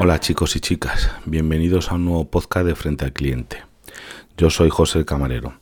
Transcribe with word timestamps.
Hola 0.00 0.20
chicos 0.20 0.54
y 0.54 0.60
chicas, 0.60 1.10
bienvenidos 1.24 1.90
a 1.90 1.96
un 1.96 2.04
nuevo 2.04 2.24
podcast 2.30 2.64
de 2.64 2.76
Frente 2.76 3.04
al 3.04 3.12
Cliente. 3.12 3.64
Yo 4.36 4.48
soy 4.48 4.70
José 4.70 5.00
el 5.00 5.04
Camarero. 5.04 5.54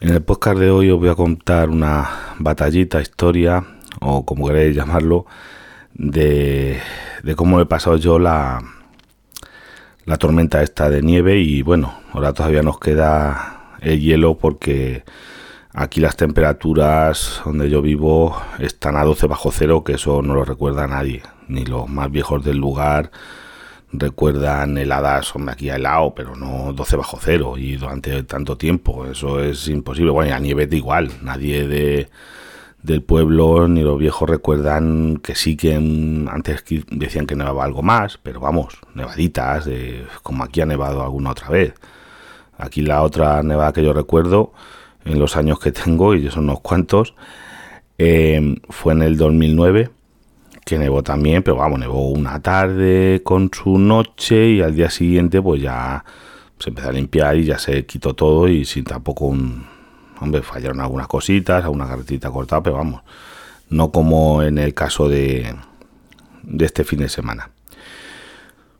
En 0.00 0.08
el 0.08 0.20
podcast 0.20 0.58
de 0.58 0.68
hoy 0.68 0.90
os 0.90 0.98
voy 0.98 1.10
a 1.10 1.14
contar 1.14 1.70
una 1.70 2.34
batallita, 2.40 3.00
historia, 3.00 3.64
o 4.00 4.26
como 4.26 4.48
queréis 4.48 4.74
llamarlo, 4.74 5.26
de, 5.94 6.80
cómo 7.36 7.60
he 7.60 7.66
pasado 7.66 7.98
yo 7.98 8.18
la, 8.18 8.60
la 10.06 10.16
tormenta 10.16 10.60
esta 10.64 10.90
de 10.90 11.00
nieve 11.00 11.38
y 11.38 11.62
bueno, 11.62 12.00
ahora 12.12 12.32
todavía 12.32 12.62
nos 12.62 12.80
queda 12.80 13.76
el 13.80 14.00
hielo 14.00 14.38
porque 14.38 15.04
aquí 15.72 16.00
las 16.00 16.16
temperaturas 16.16 17.40
donde 17.44 17.70
yo 17.70 17.80
vivo 17.80 18.36
están 18.58 18.96
a 18.96 19.04
12 19.04 19.28
bajo 19.28 19.52
cero, 19.52 19.84
que 19.84 19.92
eso 19.92 20.20
no 20.20 20.34
lo 20.34 20.44
recuerda 20.44 20.88
nadie, 20.88 21.22
ni 21.46 21.64
los 21.64 21.88
más 21.88 22.10
viejos 22.10 22.44
del 22.44 22.56
lugar 22.56 23.12
recuerdan 23.92 24.78
heladas, 24.78 25.34
hombre, 25.36 25.52
aquí 25.52 25.70
a 25.70 25.76
helado, 25.76 26.14
pero 26.14 26.36
no 26.36 26.72
12 26.72 26.96
bajo 26.96 27.18
cero 27.20 27.54
y 27.58 27.76
durante 27.76 28.22
tanto 28.24 28.56
tiempo, 28.56 29.06
eso 29.06 29.40
es 29.40 29.68
imposible. 29.68 30.10
Bueno, 30.12 30.30
y 30.30 30.32
a 30.32 30.38
nieve 30.38 30.66
de 30.66 30.76
igual, 30.76 31.10
nadie 31.22 31.66
de 31.68 32.08
del 32.82 33.02
pueblo 33.02 33.68
ni 33.68 33.82
los 33.82 33.98
viejos 33.98 34.28
recuerdan 34.28 35.18
que 35.18 35.34
sí 35.34 35.56
que 35.56 35.74
antes 35.74 36.64
decían 36.90 37.26
que 37.26 37.36
nevaba 37.36 37.64
algo 37.64 37.82
más, 37.82 38.18
pero 38.22 38.40
vamos, 38.40 38.78
nevaditas, 38.94 39.64
de, 39.64 40.04
como 40.22 40.44
aquí 40.44 40.60
ha 40.60 40.66
nevado 40.66 41.02
alguna 41.02 41.30
otra 41.30 41.48
vez. 41.48 41.74
Aquí 42.58 42.82
la 42.82 43.02
otra 43.02 43.42
nevada 43.42 43.72
que 43.72 43.84
yo 43.84 43.92
recuerdo 43.92 44.52
en 45.04 45.18
los 45.18 45.36
años 45.36 45.58
que 45.60 45.72
tengo, 45.72 46.14
y 46.14 46.28
son 46.30 46.44
unos 46.44 46.60
cuantos, 46.60 47.14
eh, 47.98 48.56
fue 48.68 48.94
en 48.94 49.02
el 49.02 49.16
2009, 49.16 49.90
que 50.64 50.78
nevó 50.78 51.02
también, 51.02 51.42
pero 51.42 51.56
vamos, 51.56 51.80
nevó 51.80 52.08
una 52.08 52.40
tarde 52.40 53.22
con 53.24 53.50
su 53.52 53.78
noche 53.78 54.48
y 54.48 54.62
al 54.62 54.74
día 54.74 54.90
siguiente 54.90 55.42
pues 55.42 55.62
ya 55.62 56.04
se 56.58 56.70
empezó 56.70 56.88
a 56.88 56.92
limpiar 56.92 57.36
y 57.36 57.44
ya 57.44 57.58
se 57.58 57.84
quitó 57.86 58.14
todo 58.14 58.48
y 58.48 58.64
sin 58.64 58.84
tampoco 58.84 59.26
un, 59.26 59.66
Hombre, 60.22 60.40
fallaron 60.42 60.80
algunas 60.80 61.08
cositas, 61.08 61.64
alguna 61.64 61.88
carretita 61.88 62.30
cortada, 62.30 62.62
pero 62.62 62.76
vamos, 62.76 63.02
no 63.70 63.90
como 63.90 64.44
en 64.44 64.56
el 64.56 64.72
caso 64.72 65.08
de, 65.08 65.56
de 66.44 66.64
este 66.64 66.84
fin 66.84 67.00
de 67.00 67.08
semana. 67.08 67.50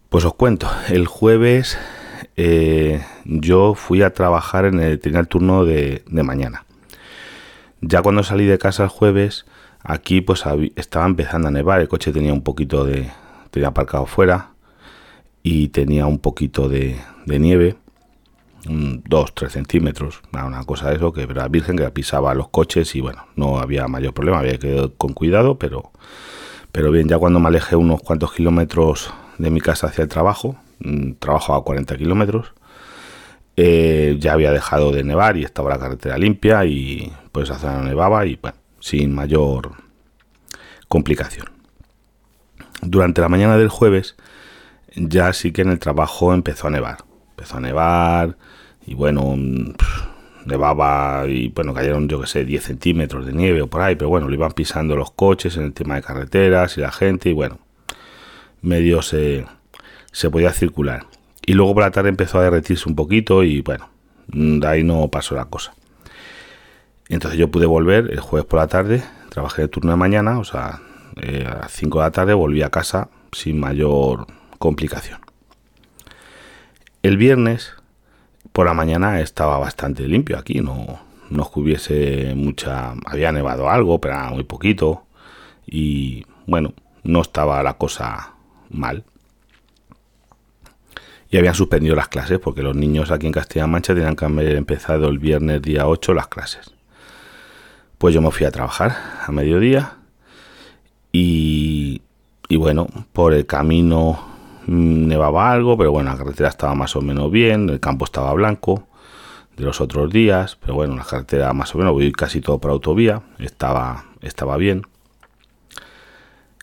Pues 0.09 0.25
os 0.25 0.35
cuento, 0.35 0.71
el 0.89 1.09
jueves 1.09 1.79
eh, 2.37 3.05
yo 3.25 3.75
fui 3.75 4.03
a 4.03 4.15
trabajar 4.15 4.67
en 4.67 4.79
el, 4.79 5.01
tenía 5.01 5.19
el 5.19 5.27
turno 5.27 5.65
de, 5.65 6.05
de, 6.07 6.23
mañana. 6.23 6.65
Ya 7.81 8.03
cuando 8.03 8.23
salí 8.23 8.47
de 8.47 8.59
casa 8.59 8.85
el 8.85 8.89
jueves, 8.89 9.45
aquí 9.85 10.21
pues 10.21 10.45
estaba 10.77 11.07
empezando 11.07 11.49
a 11.49 11.51
nevar, 11.51 11.81
el 11.81 11.89
coche 11.89 12.13
tenía 12.13 12.33
un 12.33 12.43
poquito 12.43 12.85
de, 12.85 13.11
tenía 13.51 13.69
aparcado 13.69 14.07
fuera 14.07 14.51
y 15.43 15.69
tenía 15.69 16.07
un 16.07 16.19
poquito 16.19 16.69
de, 16.69 16.97
nieve 17.27 17.77
2, 18.65 19.35
3 19.35 19.53
centímetros, 19.53 20.21
una 20.33 20.63
cosa 20.65 20.91
de 20.91 20.97
eso, 20.97 21.13
que 21.13 21.23
era 21.23 21.49
virgen, 21.49 21.77
que 21.77 21.91
pisaba 21.91 22.35
los 22.35 22.49
coches 22.49 22.95
y 22.95 23.01
bueno, 23.01 23.27
no 23.35 23.59
había 23.59 23.89
mayor 23.89 24.15
problema, 24.15 24.39
había 24.39 24.59
que 24.59 24.77
ir 24.77 24.93
con 24.97 25.13
cuidado, 25.15 25.59
pero, 25.59 25.91
pero 26.71 26.93
bien, 26.93 27.09
ya 27.09 27.19
cuando 27.19 27.41
me 27.41 27.49
alejé 27.49 27.75
unos 27.75 28.01
cuantos 28.03 28.33
kilómetros 28.33 29.13
de 29.39 29.51
mi 29.51 29.61
casa 29.61 29.89
hacia 29.89 30.03
el 30.03 30.09
trabajo, 30.09 30.57
trabajo 31.19 31.55
a 31.55 31.65
40 31.65 31.97
kilómetros, 31.97 32.53
eh, 33.57 34.17
ya 34.19 34.33
había 34.33 34.53
dejado 34.53 34.93
de 34.93 35.05
nevar 35.05 35.37
y 35.37 35.45
estaba 35.45 35.71
la 35.71 35.79
carretera 35.79 36.17
limpia 36.17 36.65
y 36.65 37.13
pues 37.33 37.51
esa 37.51 37.59
zona 37.59 37.83
nevaba 37.83 38.25
y 38.25 38.37
bueno, 38.37 38.57
sin 38.83 39.15
mayor 39.15 39.73
complicación. 40.89 41.47
Durante 42.83 43.23
la 43.23 43.31
mañana 43.31 43.57
del 43.57 43.71
jueves 43.71 44.17
ya 44.95 45.33
sí 45.33 45.53
que 45.53 45.63
en 45.63 45.71
el 45.71 45.79
trabajo 45.79 46.35
empezó 46.35 46.67
a 46.67 46.71
nevar 46.71 46.99
empezó 47.43 47.57
a 47.57 47.61
nevar 47.61 48.37
y 48.87 48.95
bueno, 48.95 49.35
nevaba 50.45 51.25
y 51.29 51.49
bueno, 51.49 51.75
cayeron 51.75 52.09
yo 52.09 52.21
que 52.21 52.27
sé, 52.27 52.45
10 52.45 52.63
centímetros 52.63 53.27
de 53.27 53.33
nieve 53.33 53.63
o 53.63 53.67
por 53.67 53.81
ahí, 53.81 53.97
pero 53.97 54.11
bueno, 54.11 54.29
lo 54.29 54.35
iban 54.35 54.53
pisando 54.53 54.97
los 54.97 55.11
coches 55.11 55.57
en 55.57 55.65
el 55.65 55.73
tema 55.73 55.97
de 55.97 56.03
carreteras 56.03 56.77
y 56.79 56.81
la 56.81 56.93
gente 56.93 57.31
y 57.31 57.33
bueno, 57.33 57.59
medio 58.61 59.03
se, 59.03 59.45
se 60.13 60.31
podía 60.31 60.53
circular. 60.53 61.07
Y 61.45 61.55
luego 61.55 61.75
por 61.75 61.83
la 61.83 61.91
tarde 61.91 62.11
empezó 62.11 62.39
a 62.39 62.45
derretirse 62.45 62.89
un 62.89 62.95
poquito 62.95 63.43
y 63.43 63.61
bueno, 63.63 63.89
de 64.29 64.67
ahí 64.67 64.85
no 64.85 65.09
pasó 65.09 65.35
la 65.35 65.47
cosa. 65.47 65.75
Entonces 67.13 67.39
yo 67.39 67.51
pude 67.51 67.67
volver 67.67 68.11
el 68.11 68.21
jueves 68.21 68.47
por 68.47 68.59
la 68.59 68.69
tarde, 68.69 69.03
trabajé 69.29 69.61
el 69.61 69.69
turno 69.69 69.91
de 69.91 69.99
mañana, 69.99 70.39
o 70.39 70.45
sea, 70.45 70.81
eh, 71.21 71.45
a 71.47 71.59
las 71.59 71.73
5 71.73 71.99
de 71.99 72.05
la 72.07 72.11
tarde 72.11 72.33
volví 72.33 72.63
a 72.63 72.71
casa 72.71 73.11
sin 73.33 73.61
mayor 73.61 74.27
complicación. 74.59 75.21
El 77.03 77.19
viernes 77.19 77.75
por 78.55 78.65
la 78.65 78.73
mañana 78.73 79.21
estaba 79.21 79.59
bastante 79.59 80.09
limpio 80.09 80.39
aquí, 80.39 80.63
no, 80.63 81.01
no 81.29 81.51
hubiese 81.55 82.33
mucha... 82.35 82.95
Había 83.05 83.31
nevado 83.31 83.69
algo, 83.69 84.01
pero 84.01 84.17
muy 84.31 84.45
poquito. 84.45 85.05
Y 85.67 86.25
bueno, 86.47 86.73
no 87.03 87.21
estaba 87.21 87.63
la 87.63 87.75
cosa 87.75 88.37
mal. 88.71 89.05
Y 91.29 91.37
habían 91.37 91.55
suspendido 91.55 91.95
las 91.95 92.09
clases 92.09 92.39
porque 92.39 92.63
los 92.63 92.75
niños 92.75 93.11
aquí 93.11 93.27
en 93.27 93.35
Castilla-La 93.35 93.67
Mancha 93.67 93.95
tenían 93.95 94.17
que 94.17 94.25
haber 94.25 94.57
empezado 94.57 95.11
el 95.11 95.19
viernes 95.19 95.61
día 95.61 95.87
8 95.87 96.15
las 96.15 96.29
clases. 96.29 96.73
Pues 98.03 98.13
yo 98.13 98.21
me 98.21 98.33
fui 98.33 98.45
a 98.45 98.51
trabajar 98.51 98.97
a 99.25 99.31
mediodía 99.31 99.99
y, 101.13 102.03
bueno, 102.51 102.89
por 103.13 103.33
el 103.33 103.47
camino 103.47 104.33
Mm, 104.67 105.09
nevaba 105.09 105.51
algo, 105.51 105.77
pero 105.77 105.91
bueno, 105.91 106.11
la 106.11 106.17
carretera 106.17 106.49
estaba 106.49 106.75
más 106.75 106.95
o 106.95 107.01
menos 107.01 107.31
bien, 107.31 107.69
el 107.69 107.81
campo 107.81 108.05
estaba 108.05 108.33
blanco 108.33 108.87
de 109.57 109.65
los 109.65 109.81
otros 109.81 110.11
días, 110.13 110.57
pero 110.61 110.75
bueno, 110.75 110.95
la 110.97 111.05
carretera 111.05 111.53
más 111.53 111.75
o 111.75 111.79
menos, 111.79 111.93
voy 111.93 112.13
casi 112.13 112.41
todo 112.41 112.59
por 112.59 112.71
autovía, 112.71 113.23
estaba, 113.39 114.07
estaba 114.21 114.57
bien. 114.57 114.83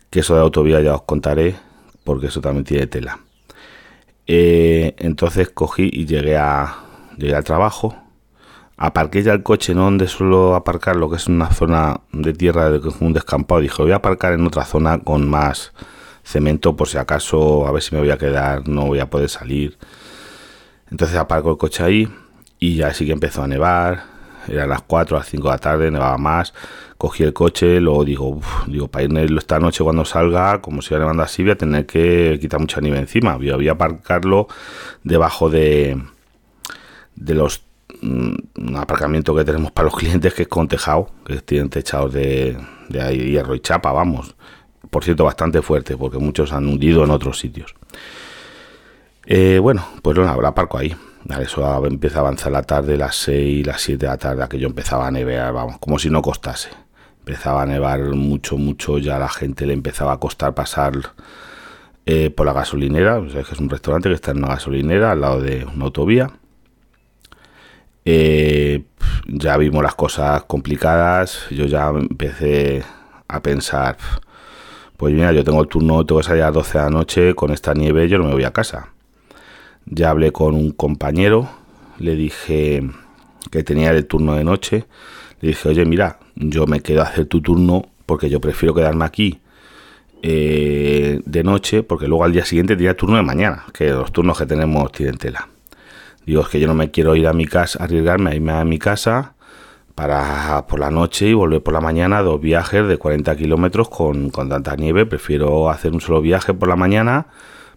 Que 0.10 0.22
eso 0.22 0.36
de 0.36 0.42
autovía 0.42 0.82
ya 0.82 0.96
os 0.96 1.04
contaré, 1.04 1.56
porque 2.04 2.28
eso 2.28 2.42
también 2.42 2.64
tiene 2.64 2.88
tela. 2.88 3.20
Eh, 4.28 4.96
entonces 4.98 5.50
cogí 5.50 5.90
y 5.92 6.06
llegué, 6.06 6.38
a, 6.38 6.78
llegué 7.18 7.36
al 7.36 7.44
trabajo, 7.44 7.96
aparqué 8.80 9.22
ya 9.22 9.34
el 9.34 9.44
coche, 9.44 9.76
no 9.76 9.84
donde 9.84 10.08
suelo 10.08 10.56
aparcar, 10.56 10.96
lo 10.96 11.10
que 11.10 11.18
es 11.18 11.28
una 11.28 11.52
zona 11.52 12.00
de 12.14 12.34
tierra 12.34 12.72
de 12.72 12.80
un 13.02 13.12
descampado, 13.12 13.60
dije, 13.60 13.84
voy 13.84 13.92
a 13.92 13.98
aparcar 13.98 14.32
en 14.34 14.48
otra 14.48 14.64
zona 14.64 15.00
con 15.00 15.30
más 15.30 15.74
cemento 16.24 16.78
por 16.78 16.88
si 16.88 16.98
acaso, 16.98 17.68
a 17.68 17.72
ver 17.74 17.82
si 17.82 17.94
me 17.94 18.00
voy 18.00 18.10
a 18.10 18.18
quedar, 18.18 18.70
no 18.70 18.86
voy 18.86 19.00
a 19.00 19.10
poder 19.10 19.28
salir. 19.28 19.78
Entonces 20.90 21.18
aparco 21.18 21.52
el 21.52 21.58
coche 21.58 21.84
ahí 21.84 22.08
y 22.58 22.78
ya 22.78 22.94
sí 22.94 23.06
que 23.06 23.12
empezó 23.12 23.44
a 23.44 23.48
nevar. 23.48 24.04
Eran 24.48 24.70
las 24.70 24.82
4, 24.84 25.18
las 25.18 25.28
5 25.28 25.44
de 25.44 25.54
la 25.54 25.58
tarde, 25.58 25.92
nevaba 25.92 26.18
más. 26.18 26.54
Cogí 26.98 27.24
el 27.24 27.34
coche, 27.34 27.82
luego 27.82 28.06
digo, 28.06 28.40
digo, 28.68 28.88
para 28.88 29.04
ir 29.04 29.38
esta 29.38 29.60
noche 29.60 29.84
cuando 29.84 30.06
salga, 30.06 30.62
como 30.62 30.82
si 30.82 30.94
iba 30.94 31.02
nevando 31.02 31.24
así, 31.24 31.44
voy 31.44 31.52
a 31.52 31.58
tener 31.58 31.86
que 31.86 32.38
quitar 32.40 32.62
mucha 32.62 32.80
nieve 32.80 33.00
encima. 33.00 33.36
Voy 33.36 33.68
a, 33.68 33.72
aparcarlo 33.74 34.48
debajo 35.04 35.50
de, 35.50 36.02
de 37.16 37.34
los 37.36 37.69
un 38.02 38.76
aparcamiento 38.78 39.36
que 39.36 39.44
tenemos 39.44 39.72
para 39.72 39.86
los 39.86 39.96
clientes 39.96 40.34
que 40.34 40.44
es 40.44 40.48
con 40.48 40.68
tejado, 40.68 41.10
que 41.26 41.38
tienen 41.42 41.70
techados 41.70 42.14
de, 42.14 42.58
de 42.90 43.18
hierro 43.18 43.56
y 43.56 43.60
chapa, 43.60 43.92
vamos 43.92 44.36
por 44.90 45.04
cierto, 45.04 45.24
bastante 45.24 45.62
fuerte, 45.62 45.98
porque 45.98 46.18
muchos 46.18 46.52
han 46.52 46.68
hundido 46.68 47.04
en 47.04 47.12
otros 47.12 47.40
sitios. 47.40 47.76
Eh, 49.26 49.60
bueno, 49.62 49.86
pues 50.02 50.18
lo 50.18 50.28
habrá 50.28 50.54
parco 50.56 50.78
ahí. 50.78 50.96
Eso 51.40 51.86
empieza 51.86 52.20
a 52.20 52.22
avanzar 52.22 52.52
la 52.52 52.64
tarde, 52.64 52.98
las 52.98 53.16
6, 53.18 53.68
las 53.68 53.82
7 53.82 54.06
de 54.06 54.08
la 54.08 54.18
tarde, 54.18 54.44
aquello 54.44 54.68
empezaba 54.68 55.08
a 55.08 55.12
nevar, 55.12 55.54
vamos, 55.54 55.78
como 55.80 56.00
si 56.00 56.10
no 56.10 56.22
costase. 56.22 56.70
Empezaba 57.20 57.64
a 57.64 57.66
nevar 57.66 58.02
mucho, 58.16 58.58
mucho, 58.58 58.98
ya 58.98 59.20
la 59.20 59.30
gente 59.30 59.66
le 59.66 59.74
empezaba 59.74 60.14
a 60.14 60.18
costar 60.18 60.56
pasar 60.56 60.94
eh, 62.06 62.32
por 62.32 62.46
la 62.46 62.54
gasolinera, 62.54 63.22
que 63.22 63.40
es 63.40 63.60
un 63.60 63.70
restaurante 63.70 64.10
que 64.10 64.16
está 64.16 64.32
en 64.32 64.38
una 64.38 64.48
gasolinera 64.48 65.12
al 65.12 65.22
lado 65.22 65.42
de 65.42 65.66
una 65.66 65.86
autovía. 65.86 66.32
Eh, 68.12 68.86
ya 69.28 69.56
vimos 69.58 69.84
las 69.84 69.94
cosas 69.94 70.42
complicadas, 70.46 71.46
yo 71.52 71.66
ya 71.68 71.90
empecé 71.90 72.84
a 73.28 73.40
pensar, 73.40 73.98
pues 74.98 75.14
mira, 75.14 75.32
yo 75.32 75.44
tengo 75.44 75.62
el 75.62 75.68
turno, 75.68 76.04
tengo 76.08 76.20
que 76.20 76.26
salir 76.26 76.42
a 76.42 76.48
las 76.48 76.56
12 76.56 76.78
de 76.80 76.84
la 76.86 76.90
noche, 76.90 77.36
con 77.36 77.52
esta 77.52 77.76
nieve 77.76 78.10
yo 78.10 78.18
no 78.18 78.24
me 78.24 78.34
voy 78.34 78.46
a 78.46 78.52
casa. 78.52 78.94
Ya 79.86 80.10
hablé 80.10 80.32
con 80.32 80.56
un 80.56 80.72
compañero, 80.72 81.52
le 82.00 82.16
dije 82.16 82.82
que 83.52 83.62
tenía 83.62 83.92
el 83.92 84.08
turno 84.08 84.34
de 84.34 84.44
noche, 84.44 84.86
le 85.42 85.50
dije, 85.50 85.70
oye, 85.70 85.86
mira, 85.86 86.18
yo 86.34 86.66
me 86.66 86.82
quedo 86.82 87.02
a 87.02 87.04
hacer 87.04 87.28
tu 87.28 87.42
turno 87.42 87.84
porque 88.08 88.28
yo 88.28 88.42
prefiero 88.42 88.74
quedarme 88.74 89.06
aquí 89.06 89.40
eh, 90.24 91.22
de 91.24 91.44
noche, 91.44 91.84
porque 91.84 92.08
luego 92.08 92.24
al 92.24 92.32
día 92.32 92.44
siguiente 92.44 92.76
tenía 92.76 92.98
turno 92.98 93.18
de 93.18 93.24
mañana, 93.24 93.66
que 93.72 93.92
los 93.92 94.12
turnos 94.12 94.40
que 94.40 94.48
tenemos 94.48 94.92
tienen 94.92 95.18
tela. 95.18 95.48
Digo, 96.26 96.42
es 96.42 96.48
que 96.48 96.60
yo 96.60 96.68
no 96.68 96.76
me 96.76 96.92
quiero 96.92 97.16
ir 97.16 97.28
a 97.28 97.34
mi 97.34 97.46
casa, 97.46 97.84
arriesgarme 97.84 98.32
a 98.32 98.36
irme 98.36 98.52
a 98.52 98.64
mi 98.64 98.78
casa 98.80 99.34
para 99.96 100.66
por 100.68 100.80
la 100.80 100.92
noche 100.92 101.28
y 101.28 101.34
volver 101.34 101.62
por 101.62 101.74
la 101.74 101.82
mañana, 101.82 102.22
dos 102.22 102.40
viajes 102.40 102.88
de 102.88 102.98
40 102.98 103.36
kilómetros 103.36 103.90
con, 103.90 104.32
tanta 104.32 104.76
nieve. 104.76 105.06
Prefiero 105.06 105.70
hacer 105.70 105.92
un 105.92 106.02
solo 106.02 106.22
viaje 106.22 106.54
por 106.54 106.70
la 106.70 106.76
mañana 106.76 107.28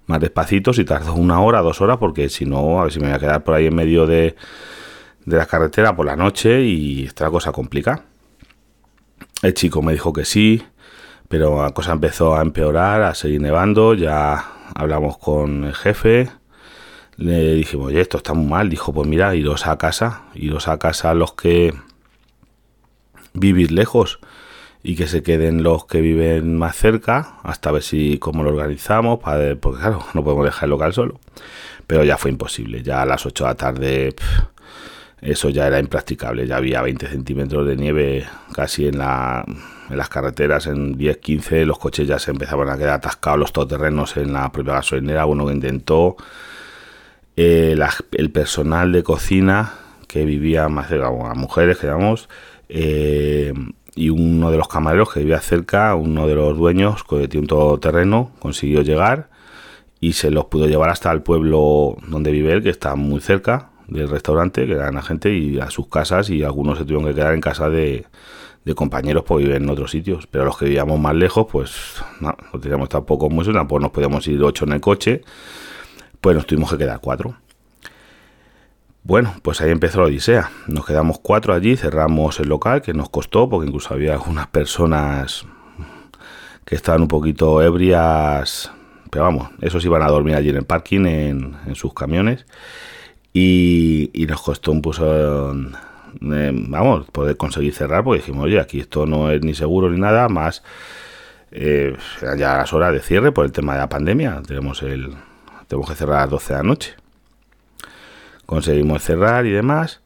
más 0.06 0.20
despacito, 0.20 0.72
si 0.72 0.84
tardó 0.84 1.14
una 1.14 1.40
hora, 1.40 1.62
dos 1.62 1.80
horas, 1.80 1.98
porque 1.98 2.28
si 2.28 2.44
no, 2.44 2.80
a 2.80 2.84
ver 2.84 2.92
si 2.92 3.00
me 3.00 3.06
voy 3.06 3.16
a 3.16 3.18
quedar 3.18 3.44
por 3.44 3.54
ahí 3.54 3.66
en 3.66 3.74
medio 3.74 4.06
de, 4.06 4.36
de 5.24 5.36
la 5.36 5.46
carretera 5.46 5.94
por 5.94 6.06
la 6.06 6.16
noche 6.16 6.62
y 6.62 7.04
esta 7.04 7.30
cosa 7.30 7.52
complica. 7.52 8.04
El 9.42 9.54
chico 9.54 9.82
me 9.82 9.92
dijo 9.92 10.12
que 10.12 10.24
sí, 10.24 10.62
pero 11.28 11.62
la 11.62 11.70
cosa 11.70 11.92
empezó 11.92 12.36
a 12.36 12.42
empeorar, 12.42 13.02
a 13.02 13.14
seguir 13.14 13.40
nevando, 13.40 13.94
ya 13.94 14.44
hablamos 14.74 15.18
con 15.18 15.64
el 15.64 15.74
jefe, 15.74 16.30
le 17.22 17.54
dijimos, 17.54 17.88
oye, 17.88 18.00
esto 18.00 18.19
está 18.19 18.34
muy 18.34 18.46
mal, 18.46 18.69
dijo, 18.69 18.92
pues 18.92 19.08
mira, 19.08 19.34
iros 19.34 19.66
a 19.66 19.78
casa, 19.78 20.24
iros 20.34 20.69
a 20.69 20.78
casa 20.78 21.14
los 21.14 21.32
que 21.34 21.72
vivís 23.34 23.70
lejos 23.70 24.19
y 24.82 24.96
que 24.96 25.06
se 25.06 25.22
queden 25.22 25.62
los 25.62 25.86
que 25.86 26.00
viven 26.00 26.58
más 26.58 26.76
cerca, 26.76 27.36
hasta 27.44 27.70
ver 27.70 27.82
si 27.82 28.19
cómo 28.19 28.42
lo 28.42 28.50
organizamos, 28.50 29.20
porque 29.60 29.80
claro, 29.80 30.04
no 30.14 30.24
podemos 30.24 30.44
dejar 30.44 30.64
el 30.64 30.70
local 30.70 30.92
solo. 30.92 31.20
Pero 31.86 32.04
ya 32.04 32.16
fue 32.16 32.30
imposible, 32.30 32.82
ya 32.82 33.02
a 33.02 33.06
las 33.06 33.24
8 33.24 33.44
de 33.44 33.50
la 33.50 33.54
tarde 33.54 34.14
eso 35.20 35.50
ya 35.50 35.69
era 35.69 35.78
impracticable, 35.78 36.48
ya 36.48 36.56
había 36.56 36.82
20 36.82 37.06
centímetros 37.06 37.64
de 37.64 37.76
nieve 37.76 38.26
casi 38.52 38.88
en, 38.88 38.98
la, 38.98 39.44
en 39.88 39.96
las 39.96 40.08
carreteras, 40.08 40.66
en 40.66 40.98
10, 40.98 41.19
15, 41.19 41.64
los 41.64 41.78
coches 41.78 42.08
ya 42.08 42.19
se 42.19 42.32
empezaban 42.32 42.69
a 42.69 42.76
quedar 42.76 42.94
atascados 42.94 43.38
los 43.38 43.52
todoterrenos 43.52 44.16
en 44.16 44.32
la 44.32 44.50
propia 44.50 44.74
gasolinera, 44.74 45.26
uno 45.26 45.46
que 45.46 45.52
intentó, 45.52 46.16
eh, 47.37 47.76
el 48.12 48.31
personal 48.31 48.93
de 48.93 49.02
cocina 49.02 49.75
que 50.06 50.25
vivía 50.25 50.69
más 50.69 50.88
cerca, 50.88 51.11
las 51.11 51.37
mujeres 51.37 51.79
que 51.79 51.88
eh, 52.69 53.52
y 53.94 54.08
uno 54.11 54.50
de 54.50 54.56
los 54.56 54.69
camareros 54.69 55.12
que 55.12 55.20
vivía 55.20 55.40
cerca, 55.40 55.94
uno 55.94 56.26
de 56.26 56.34
los 56.34 56.56
dueños 56.56 57.05
que 57.05 57.29
tiene 57.29 57.44
un 57.44 57.49
todoterreno, 57.49 58.31
consiguió 58.38 58.82
llegar 58.82 59.29
y 60.00 60.14
se 60.14 60.31
los 60.31 60.46
pudo 60.46 60.67
llevar 60.67 60.90
hasta 60.90 61.12
el 61.12 61.23
pueblo 61.23 61.96
donde 62.08 62.31
vive 62.32 62.52
él, 62.52 62.62
que 62.62 62.70
está 62.70 62.96
muy 62.96 63.20
cerca, 63.20 63.70
del 63.88 64.08
restaurante, 64.08 64.67
que 64.67 64.73
eran 64.73 64.94
la 64.94 65.02
gente 65.02 65.32
y 65.32 65.61
a 65.61 65.70
sus 65.70 65.88
casas 65.88 66.31
y 66.31 66.43
algunos 66.43 66.79
se 66.79 66.84
tuvieron 66.84 67.06
que 67.06 67.14
quedar 67.14 67.34
en 67.34 67.40
casa 67.40 67.69
de, 67.69 68.06
compañeros 68.75 69.25
porque 69.26 69.44
viven 69.44 69.64
en 69.64 69.70
otros 69.70 69.90
sitios. 69.90 70.26
Pero 70.26 70.44
los 70.44 70.56
que 70.56 70.67
vivíamos 70.67 70.99
más 70.99 71.14
lejos, 71.14 71.46
pues 71.50 72.02
no, 72.20 72.37
no 72.52 72.61
teníamos 72.61 72.88
tampoco 72.88 73.29
mucho, 73.29 73.52
tampoco 73.52 73.81
nos 73.81 73.90
podíamos 73.90 74.26
ir 74.29 74.43
ocho 74.43 74.64
en 74.64 74.73
el 74.73 74.81
coche, 74.81 75.23
pues 76.22 76.36
nos 76.36 76.46
tuvimos 76.46 76.70
que 76.70 76.78
quedar 76.78 77.00
cuatro. 77.00 77.34
Bueno, 79.02 79.34
pues 79.42 79.60
ahí 79.60 79.70
empezó 79.70 79.98
la 79.98 80.06
odisea. 80.06 80.50
Nos 80.69 80.86
quedamos 80.86 81.19
cuatro 81.19 81.52
allí, 81.52 81.76
cerramos 81.76 82.38
el 82.38 82.48
local, 82.48 82.80
que 82.80 82.94
nos 82.94 83.10
costó, 83.10 83.48
porque 83.48 83.66
incluso 83.66 83.92
había 83.92 84.12
algunas 84.12 84.46
personas 84.46 85.44
que 86.64 86.76
estaban 86.76 87.02
un 87.02 87.08
poquito 87.08 87.60
ebrias, 87.60 88.70
pero 89.10 89.24
vamos, 89.24 89.48
esos 89.60 89.84
iban 89.84 90.02
a 90.02 90.06
dormir 90.06 90.36
allí 90.36 90.50
en 90.50 90.58
el 90.58 90.64
parking, 90.64 91.06
en, 91.06 91.74
sus 91.74 91.92
camiones. 91.92 92.46
Y, 93.32 94.08
nos 94.28 94.40
costó 94.42 94.70
un 94.70 94.80
puso, 94.80 95.52
vamos, 96.20 97.10
poder 97.10 97.36
conseguir 97.36 97.74
cerrar, 97.74 98.04
porque 98.04 98.20
dijimos, 98.20 98.44
oye, 98.44 98.60
aquí 98.60 98.78
esto 98.78 99.06
no 99.06 99.32
es 99.32 99.42
ni 99.42 99.54
seguro 99.54 99.90
ni 99.90 99.98
nada, 99.98 100.28
más 100.28 100.62
eh, 101.50 101.96
ya 102.20 102.58
las 102.58 102.72
horas 102.72 102.92
de 102.92 103.00
cierre 103.00 103.32
por 103.32 103.44
el 103.44 103.50
tema 103.50 103.72
de 103.72 103.80
la 103.80 103.88
pandemia, 103.88 104.40
tenemos, 104.46 104.84
el, 104.84 105.16
tenemos 105.72 105.88
que 105.88 105.96
cerrar 105.96 106.19
a 106.19 106.20
las 106.22 106.30
12 106.30 106.52
de 106.52 106.58
la 106.58 106.62
noche. 106.64 106.94
Conseguimos 108.44 109.02
cerrar 109.02 109.46
y 109.46 109.52
demás. 109.52 110.02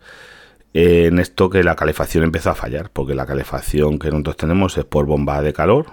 en 0.73 1.19
esto 1.19 1.51
que 1.51 1.65
la 1.65 1.75
calefacción 1.75 2.23
empezó 2.23 2.51
a 2.51 2.55
fallar, 2.55 2.91
porque 2.93 3.17
la 3.17 3.27
calefacción 3.27 3.99
que 3.99 4.11
nosotros 4.11 4.37
tenemos 4.37 4.79
es 4.79 4.85
por 4.85 5.07
bomba 5.07 5.43
de 5.43 5.53
calor. 5.53 5.87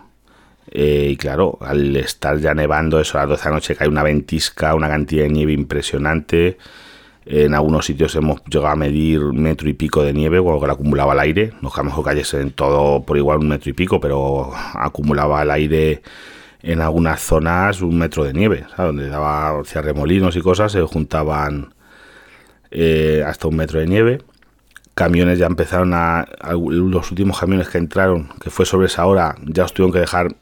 Eh, 0.70 1.08
y 1.10 1.18
claro, 1.18 1.58
al 1.60 1.96
estar 1.96 2.38
ya 2.38 2.54
nevando 2.54 3.00
eso 3.00 3.18
a 3.18 3.22
las 3.22 3.30
12 3.30 3.44
de 3.44 3.50
la 3.50 3.56
noche, 3.56 3.76
cae 3.76 3.88
una 3.88 4.04
ventisca, 4.04 4.76
una 4.76 4.90
cantidad 4.90 5.24
de 5.24 5.30
nieve 5.30 5.54
impresionante. 5.54 6.60
En 7.26 7.56
algunos 7.56 7.88
sitios 7.88 8.16
hemos 8.16 8.44
llegado 8.46 8.74
a 8.74 8.76
medir 8.76 9.22
metro 9.22 9.68
y 9.70 9.74
pico 9.74 10.04
de 10.04 10.14
nieve 10.14 10.40
cuando 10.40 10.68
la 10.68 10.74
acumulaba 10.74 11.14
el 11.14 11.20
aire. 11.20 11.54
No 11.62 11.72
que 11.72 11.82
a 11.82 12.04
calles 12.04 12.32
en 12.36 12.52
todo 12.52 13.02
por 13.02 13.18
igual 13.18 13.40
un 13.40 13.48
metro 13.48 13.72
y 13.72 13.74
pico, 13.74 14.00
pero 14.00 14.52
acumulaba 14.76 15.42
el 15.42 15.50
aire 15.50 16.04
en 16.64 16.82
algunas 16.82 17.22
zonas 17.22 17.82
un 17.82 17.98
metro 17.98 18.24
de 18.24 18.34
nieve, 18.34 18.66
donde 18.78 19.10
daba 19.10 19.60
hacia 19.60 19.82
remolinos 19.82 20.36
y 20.38 20.42
cosas, 20.42 20.72
se 20.72 20.82
juntaban 20.82 21.74
eh, 22.72 23.22
hasta 23.28 23.50
un 23.50 23.58
metro 23.58 23.80
de 23.82 23.88
nieve. 23.88 24.22
Camiones 24.96 25.40
ya 25.40 25.48
empezaron 25.48 25.94
a, 25.94 26.26
Los 26.42 27.12
últimos 27.12 27.40
camiones 27.40 27.68
que 27.68 27.78
entraron, 27.80 28.30
que 28.42 28.50
fue 28.50 28.66
sobre 28.66 28.88
esa 28.88 29.06
hora, 29.06 29.36
ya 29.44 29.66
os 29.66 29.74
tuvieron 29.74 29.92
que 29.92 30.00
dejar 30.00 30.36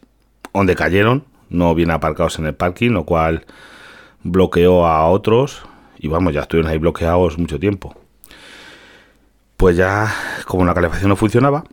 donde 0.54 0.76
cayeron, 0.76 1.26
no 1.50 1.74
bien 1.74 1.90
aparcados 1.90 2.38
en 2.38 2.46
el 2.46 2.54
parking, 2.54 2.92
lo 2.92 3.04
cual 3.04 3.46
bloqueó 4.24 4.86
a 4.86 5.08
otros 5.08 5.64
y 5.98 6.08
vamos, 6.08 6.34
ya 6.34 6.42
estuvieron 6.42 6.72
ahí 6.72 6.78
bloqueados 6.78 7.40
mucho 7.40 7.60
tiempo. 7.60 7.96
Pues 9.58 9.76
ya, 9.76 10.14
como 10.46 10.66
la 10.66 10.74
calefacción 10.74 11.10
no 11.10 11.16
funcionaba, 11.16 11.64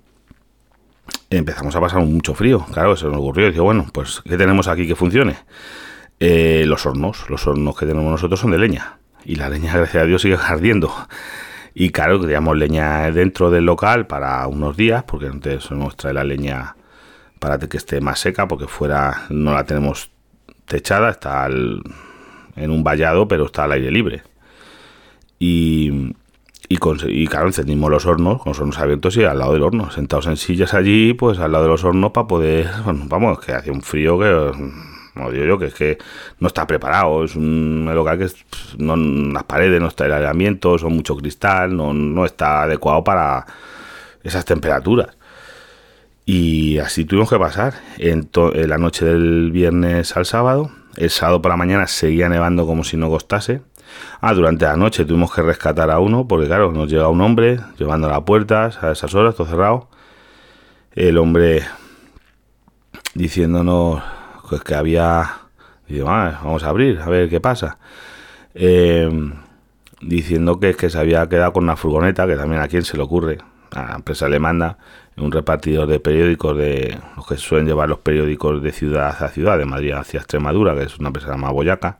empezamos 1.31 1.75
a 1.77 1.81
pasar 1.81 2.01
mucho 2.01 2.35
frío. 2.35 2.65
Claro, 2.73 2.97
se 2.97 3.07
nos 3.07 3.17
ocurrió. 3.17 3.47
Y 3.47 3.51
dije, 3.51 3.61
bueno, 3.61 3.87
pues, 3.93 4.23
¿qué 4.25 4.37
tenemos 4.37 4.69
aquí 4.69 4.87
que 4.87 4.95
funcione? 4.95 5.37
Eh, 6.21 6.65
los 6.67 6.87
hornos. 6.87 7.29
Los 7.29 7.47
hornos 7.47 7.77
que 7.77 7.87
tenemos 7.87 8.11
nosotros 8.11 8.41
son 8.41 8.51
de 8.51 8.59
leña. 8.59 8.99
Y 9.25 9.37
la 9.37 9.49
leña, 9.49 9.73
gracias 9.77 10.03
a 10.03 10.07
Dios, 10.07 10.23
sigue 10.23 10.37
ardiendo. 10.37 10.93
Y 11.75 11.91
claro, 11.91 12.21
queríamos 12.21 12.57
leña 12.57 13.11
dentro 13.11 13.51
del 13.51 13.65
local 13.65 14.07
para 14.07 14.47
unos 14.47 14.77
días, 14.77 15.05
porque 15.05 15.27
entonces 15.27 15.71
nos 15.71 15.97
trae 15.97 16.13
la 16.13 16.25
leña 16.25 16.77
para 17.39 17.59
que 17.59 17.77
esté 17.77 18.01
más 18.01 18.19
seca, 18.19 18.49
porque 18.49 18.67
fuera 18.67 19.27
no 19.31 19.55
la 19.55 19.65
tenemos 19.65 20.11
techada, 20.65 21.11
está 21.11 21.47
en 21.47 22.71
un 22.71 22.83
vallado, 22.83 23.29
pero 23.29 23.47
está 23.47 23.65
al 23.65 23.73
aire 23.73 23.91
libre. 23.91 24.23
Y, 25.39 26.15
y, 26.69 27.27
claro, 27.27 27.47
encendimos 27.47 27.91
los 27.91 28.05
hornos, 28.05 28.43
con 28.43 28.51
los 28.51 28.61
hornos 28.61 28.79
abiertos 28.79 29.17
y 29.17 29.25
al 29.25 29.39
lado 29.39 29.55
del 29.55 29.63
horno, 29.63 29.91
sentados 29.91 30.27
en 30.27 30.37
sillas 30.37 30.75
allí, 30.75 31.15
pues 31.15 31.39
al 31.39 31.53
lado 31.53 31.65
de 31.65 31.71
los 31.71 31.85
hornos 31.85 32.13
para 32.13 32.27
poder, 32.27 32.69
vamos, 32.85 33.41
que 33.41 33.53
hace 33.53 33.71
un 33.71 33.83
frío 33.83 34.19
que, 34.19 34.53
no 35.15 35.31
digo 35.31 35.45
yo, 35.47 35.59
que 35.59 35.67
es 35.67 35.75
que 35.75 35.99
no 36.41 36.49
está 36.49 36.67
preparado, 36.67 37.25
es 37.25 37.37
un 37.37 37.91
local 37.93 38.19
que 38.19 38.27
pues, 38.27 38.79
no, 38.79 38.97
las 38.97 39.45
paredes 39.45 39.81
no 39.81 39.89
está 39.89 40.07
el 40.07 40.13
aislamiento, 40.13 40.79
son 40.79 40.95
mucho 40.95 41.17
cristal, 41.17 41.75
no, 41.77 41.95
no 41.95 42.25
está 42.27 42.65
adecuado 42.65 43.03
para 43.03 43.47
esas 44.23 44.45
temperaturas. 44.45 45.17
Y 46.27 46.79
así 46.79 47.07
tuvimos 47.07 47.31
que 47.31 47.39
pasar 47.39 47.75
en, 47.97 48.29
en 48.35 48.69
la 48.69 48.77
noche 48.77 49.07
del 49.07 49.51
viernes 49.51 50.15
al 50.15 50.27
sábado 50.27 50.71
el 50.99 51.11
sábado 51.11 51.41
por 51.41 51.51
la 51.51 51.57
mañana 51.57 51.87
seguía 51.87 52.29
nevando 52.29 52.67
como 52.67 52.83
si 52.83 52.97
no 52.97 53.09
costase. 53.09 53.61
Ah, 54.21 54.35
durante 54.35 54.65
la 54.65 54.77
noche 54.77 55.05
tuvimos 55.05 55.33
que 55.33 55.43
rescatar 55.43 55.91
a 55.91 55.99
uno, 55.99 56.27
porque 56.27 56.47
claro, 56.47 56.73
nos 56.73 56.91
llega 56.91 57.09
un 57.09 57.21
hombre 57.21 57.61
llevando 57.79 58.09
a 58.09 58.11
las 58.11 58.23
puertas 58.23 58.83
a 58.83 58.93
esas 58.93 59.15
horas, 59.15 59.35
todo 59.35 59.47
cerrado. 59.47 59.89
El 60.93 61.19
hombre 61.19 61.63
diciéndonos 63.15 64.03
pues, 64.49 64.63
que 64.63 64.75
había. 64.75 65.31
Digo, 65.87 66.09
ah, 66.11 66.41
vamos 66.43 66.65
a 66.65 66.69
abrir, 66.69 67.01
a 67.01 67.09
ver 67.09 67.29
qué 67.29 67.41
pasa. 67.41 67.79
Em, 68.55 69.35
diciendo 70.01 70.61
que, 70.61 70.75
que 70.75 70.91
se 70.91 70.99
había 70.99 71.29
quedado 71.29 71.53
con 71.53 71.65
una 71.65 71.77
furgoneta, 71.77 72.27
que 72.27 72.37
también 72.37 72.61
a 72.61 72.69
quien 72.69 72.85
se 72.85 72.97
le 72.97 73.03
ocurre, 73.03 73.39
a 73.73 73.83
la 73.85 73.95
empresa 73.97 74.29
le 74.29 74.39
manda, 74.39 74.79
un 75.17 75.33
repartidor 75.33 75.87
de 75.87 76.01
periódicos 76.01 76.57
de 76.57 76.99
los 77.17 77.27
que 77.27 77.37
suelen 77.37 77.67
llevar 77.67 77.89
los 77.89 77.99
periódicos 77.99 78.63
de 78.63 78.73
ciudad 78.73 79.23
a 79.23 79.29
ciudad, 79.29 79.59
de 79.59 79.65
Madrid 79.65 79.93
hacia 79.93 80.21
Extremadura, 80.21 80.75
que 80.75 80.83
es 80.85 80.99
una 80.99 81.09
empresa 81.09 81.31
llamada 81.31 81.53
Boyaca, 81.53 81.99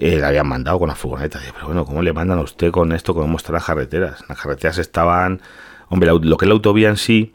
eh, 0.00 0.16
le 0.18 0.24
habían 0.24 0.48
mandado 0.48 0.78
con 0.78 0.88
la 0.88 0.94
furgoneta. 0.94 1.40
pero 1.54 1.66
bueno, 1.66 1.84
¿cómo 1.84 2.02
le 2.02 2.12
mandan 2.12 2.38
a 2.38 2.42
usted 2.42 2.70
con 2.70 2.92
esto? 2.92 3.14
¿Cómo 3.14 3.36
están 3.36 3.54
las 3.54 3.64
carreteras? 3.64 4.24
Las 4.28 4.40
carreteras 4.40 4.78
estaban. 4.78 5.40
Hombre, 5.88 6.10
lo 6.10 6.36
que 6.36 6.44
es 6.44 6.48
la 6.48 6.54
autovía 6.54 6.88
en 6.88 6.96
sí 6.96 7.32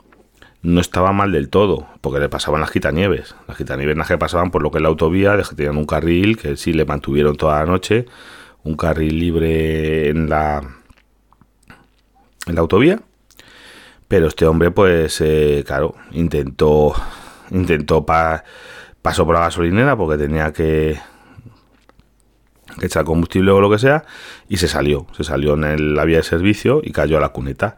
no 0.62 0.81
estaba 0.81 1.12
mal 1.12 1.31
del 1.31 1.50
todo, 1.50 1.88
porque 2.01 2.19
le 2.19 2.27
pasaban 2.27 2.62
las 2.62 2.72
quitanieves. 2.72 3.36
Las 3.48 3.57
quitanieves 3.57 4.07
que 4.07 4.17
pasaban 4.17 4.51
por 4.51 4.63
lo 4.63 4.72
que 4.72 4.79
es 4.79 4.81
la 4.81 4.89
autovía, 4.89 5.38
de 5.38 5.43
que 5.43 5.55
tenían 5.55 5.77
un 5.77 5.86
carril 5.86 6.38
que 6.38 6.57
sí 6.57 6.74
le 6.74 6.86
mantuvieron 6.86 7.36
toda 7.36 7.60
la 7.60 7.65
noche, 7.65 8.05
un 8.63 8.75
carril 8.75 9.19
libre 9.19 10.10
en 10.10 10.29
la, 10.29 10.62
en 12.48 12.55
la 12.55 12.62
autovía 12.62 13.00
pero 14.07 14.27
este 14.27 14.45
hombre, 14.45 14.72
pues, 14.72 15.19
eh, 15.22 15.63
claro, 15.65 15.95
intentó, 16.12 16.93
intentó 17.51 18.05
pa, 18.05 18.43
pasó 19.01 19.25
por 19.25 19.36
la 19.36 19.41
gasolinera 19.41 19.98
porque 19.98 20.17
tenía 20.17 20.53
que, 20.53 21.00
que 22.79 23.03
combustible 23.03 23.51
o 23.51 23.62
lo 23.62 23.70
que 23.70 23.79
sea 23.79 24.05
y 24.50 24.58
se 24.58 24.67
salió, 24.67 25.08
se 25.15 25.24
salió 25.24 25.53
en 25.53 25.96
la 25.96 26.05
vía 26.05 26.17
de 26.17 26.24
servicio 26.24 26.82
y 26.84 26.91
cayó 26.91 27.17
a 27.17 27.22
la 27.22 27.29
cuneta. 27.29 27.77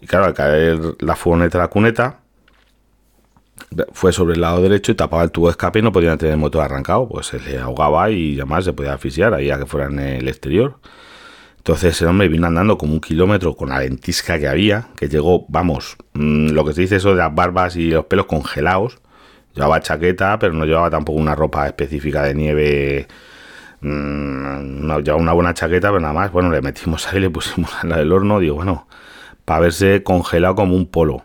Y 0.00 0.06
claro, 0.06 0.26
al 0.26 0.34
caer 0.34 0.78
la 1.00 1.16
furgoneta 1.16 1.58
a 1.58 1.62
la 1.62 1.68
cuneta, 1.68 2.20
fue 3.92 4.12
sobre 4.12 4.34
el 4.34 4.40
lado 4.40 4.62
derecho 4.62 4.92
y 4.92 4.94
tapaba 4.94 5.22
el 5.22 5.30
tubo 5.30 5.46
de 5.46 5.52
escape 5.52 5.78
y 5.78 5.82
no 5.82 5.92
podía 5.92 6.16
tener 6.16 6.34
el 6.34 6.40
motor 6.40 6.62
arrancado, 6.62 7.08
pues 7.08 7.26
se 7.26 7.40
le 7.40 7.58
ahogaba 7.58 8.10
y 8.10 8.34
además 8.36 8.64
se 8.64 8.72
podía 8.72 8.94
asfixiar 8.94 9.34
ahí 9.34 9.50
a 9.50 9.58
que 9.58 9.66
fuera 9.66 9.86
en 9.86 9.98
el 9.98 10.28
exterior. 10.28 10.78
Entonces 11.58 12.00
el 12.02 12.08
hombre 12.08 12.28
vino 12.28 12.46
andando 12.46 12.76
como 12.76 12.92
un 12.92 13.00
kilómetro 13.00 13.56
con 13.56 13.70
la 13.70 13.78
ventisca 13.78 14.38
que 14.38 14.48
había, 14.48 14.88
que 14.96 15.08
llegó, 15.08 15.46
vamos, 15.48 15.96
mm, 16.12 16.48
lo 16.50 16.64
que 16.64 16.74
se 16.74 16.82
dice 16.82 16.96
eso 16.96 17.10
de 17.10 17.16
las 17.16 17.34
barbas 17.34 17.76
y 17.76 17.90
los 17.90 18.04
pelos 18.06 18.26
congelados. 18.26 18.98
Llevaba 19.54 19.80
chaqueta, 19.80 20.38
pero 20.38 20.52
no 20.52 20.66
llevaba 20.66 20.90
tampoco 20.90 21.18
una 21.18 21.34
ropa 21.34 21.66
específica 21.66 22.22
de 22.22 22.34
nieve. 22.34 23.08
Mm, 23.84 24.86
no, 24.86 25.00
llevaba 25.00 25.22
una 25.22 25.32
buena 25.34 25.52
chaqueta, 25.52 25.88
pero 25.88 26.00
nada 26.00 26.14
más. 26.14 26.32
Bueno, 26.32 26.50
le 26.50 26.62
metimos 26.62 27.06
ahí, 27.06 27.20
le 27.20 27.28
pusimos 27.28 27.70
la 27.84 27.98
del 27.98 28.12
horno. 28.12 28.38
Digo, 28.40 28.56
bueno, 28.56 28.88
para 29.44 29.60
verse 29.60 30.02
congelado 30.02 30.54
como 30.54 30.74
un 30.74 30.86
polo. 30.86 31.22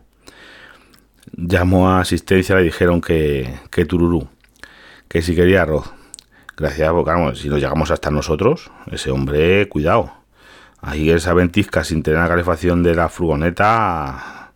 Llamó 1.32 1.90
a 1.90 2.02
asistencia, 2.02 2.56
le 2.56 2.64
dijeron 2.64 3.00
que, 3.00 3.60
que 3.72 3.86
tururú, 3.86 4.28
que 5.08 5.22
si 5.22 5.36
quería 5.36 5.62
arroz. 5.62 5.90
Gracias, 6.58 6.92
porque 6.92 7.36
si 7.36 7.48
nos 7.48 7.62
llegamos 7.62 7.92
hasta 7.92 8.12
nosotros, 8.12 8.72
ese 8.92 9.12
hombre, 9.12 9.70
cuidado. 9.70 10.12
Ahí 10.82 11.10
esa 11.12 11.34
ventisca 11.34 11.84
sin 11.86 12.04
tener 12.04 12.20
la 12.20 12.28
calefacción 12.28 12.84
de 12.84 12.96
la 12.96 13.10
furgoneta 13.10 14.52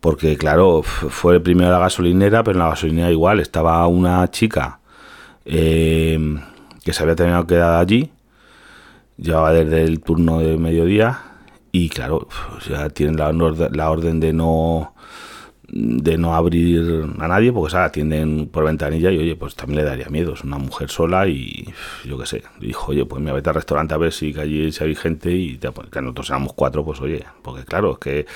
porque 0.00 0.38
claro, 0.38 0.82
fue 0.82 1.40
primero 1.40 1.70
la 1.70 1.78
gasolinera, 1.78 2.42
pero 2.42 2.56
en 2.56 2.60
la 2.60 2.70
gasolinera 2.70 3.10
igual 3.10 3.40
estaba 3.40 3.86
una 3.86 4.30
chica 4.30 4.80
eh, 5.44 6.18
que 6.84 6.92
se 6.92 7.02
había 7.02 7.16
terminado 7.16 7.46
quedar 7.46 7.80
allí, 7.80 8.10
llevaba 9.16 9.52
desde 9.52 9.84
el 9.84 10.00
turno 10.00 10.40
de 10.40 10.56
mediodía 10.56 11.20
y 11.72 11.88
claro, 11.88 12.28
ya 12.68 12.88
tienen 12.90 13.16
la, 13.16 13.32
la 13.32 13.90
orden 13.90 14.20
de 14.20 14.32
no 14.32 14.94
de 15.72 16.18
no 16.18 16.34
abrir 16.34 17.06
a 17.20 17.28
nadie 17.28 17.52
porque 17.52 17.70
se 17.70 17.78
atienden 17.78 18.48
por 18.48 18.64
ventanilla 18.64 19.10
y 19.12 19.18
oye, 19.18 19.36
pues 19.36 19.54
también 19.54 19.78
le 19.78 19.84
daría 19.84 20.08
miedo, 20.08 20.32
es 20.34 20.42
una 20.42 20.58
mujer 20.58 20.90
sola 20.90 21.28
y 21.28 21.64
yo 22.04 22.18
qué 22.18 22.26
sé, 22.26 22.42
dijo, 22.58 22.90
oye, 22.90 23.04
pues 23.04 23.22
me 23.22 23.30
voy 23.30 23.40
al 23.44 23.54
restaurante 23.54 23.94
a 23.94 23.96
ver 23.96 24.12
si 24.12 24.36
allí 24.38 24.68
hay 24.80 24.94
gente 24.96 25.30
y 25.30 25.58
pues, 25.58 25.88
que 25.88 26.02
nosotros 26.02 26.30
éramos 26.30 26.54
cuatro, 26.54 26.84
pues 26.84 27.00
oye, 27.00 27.24
porque 27.42 27.64
claro, 27.64 27.92
es 27.92 27.98
que 27.98 28.26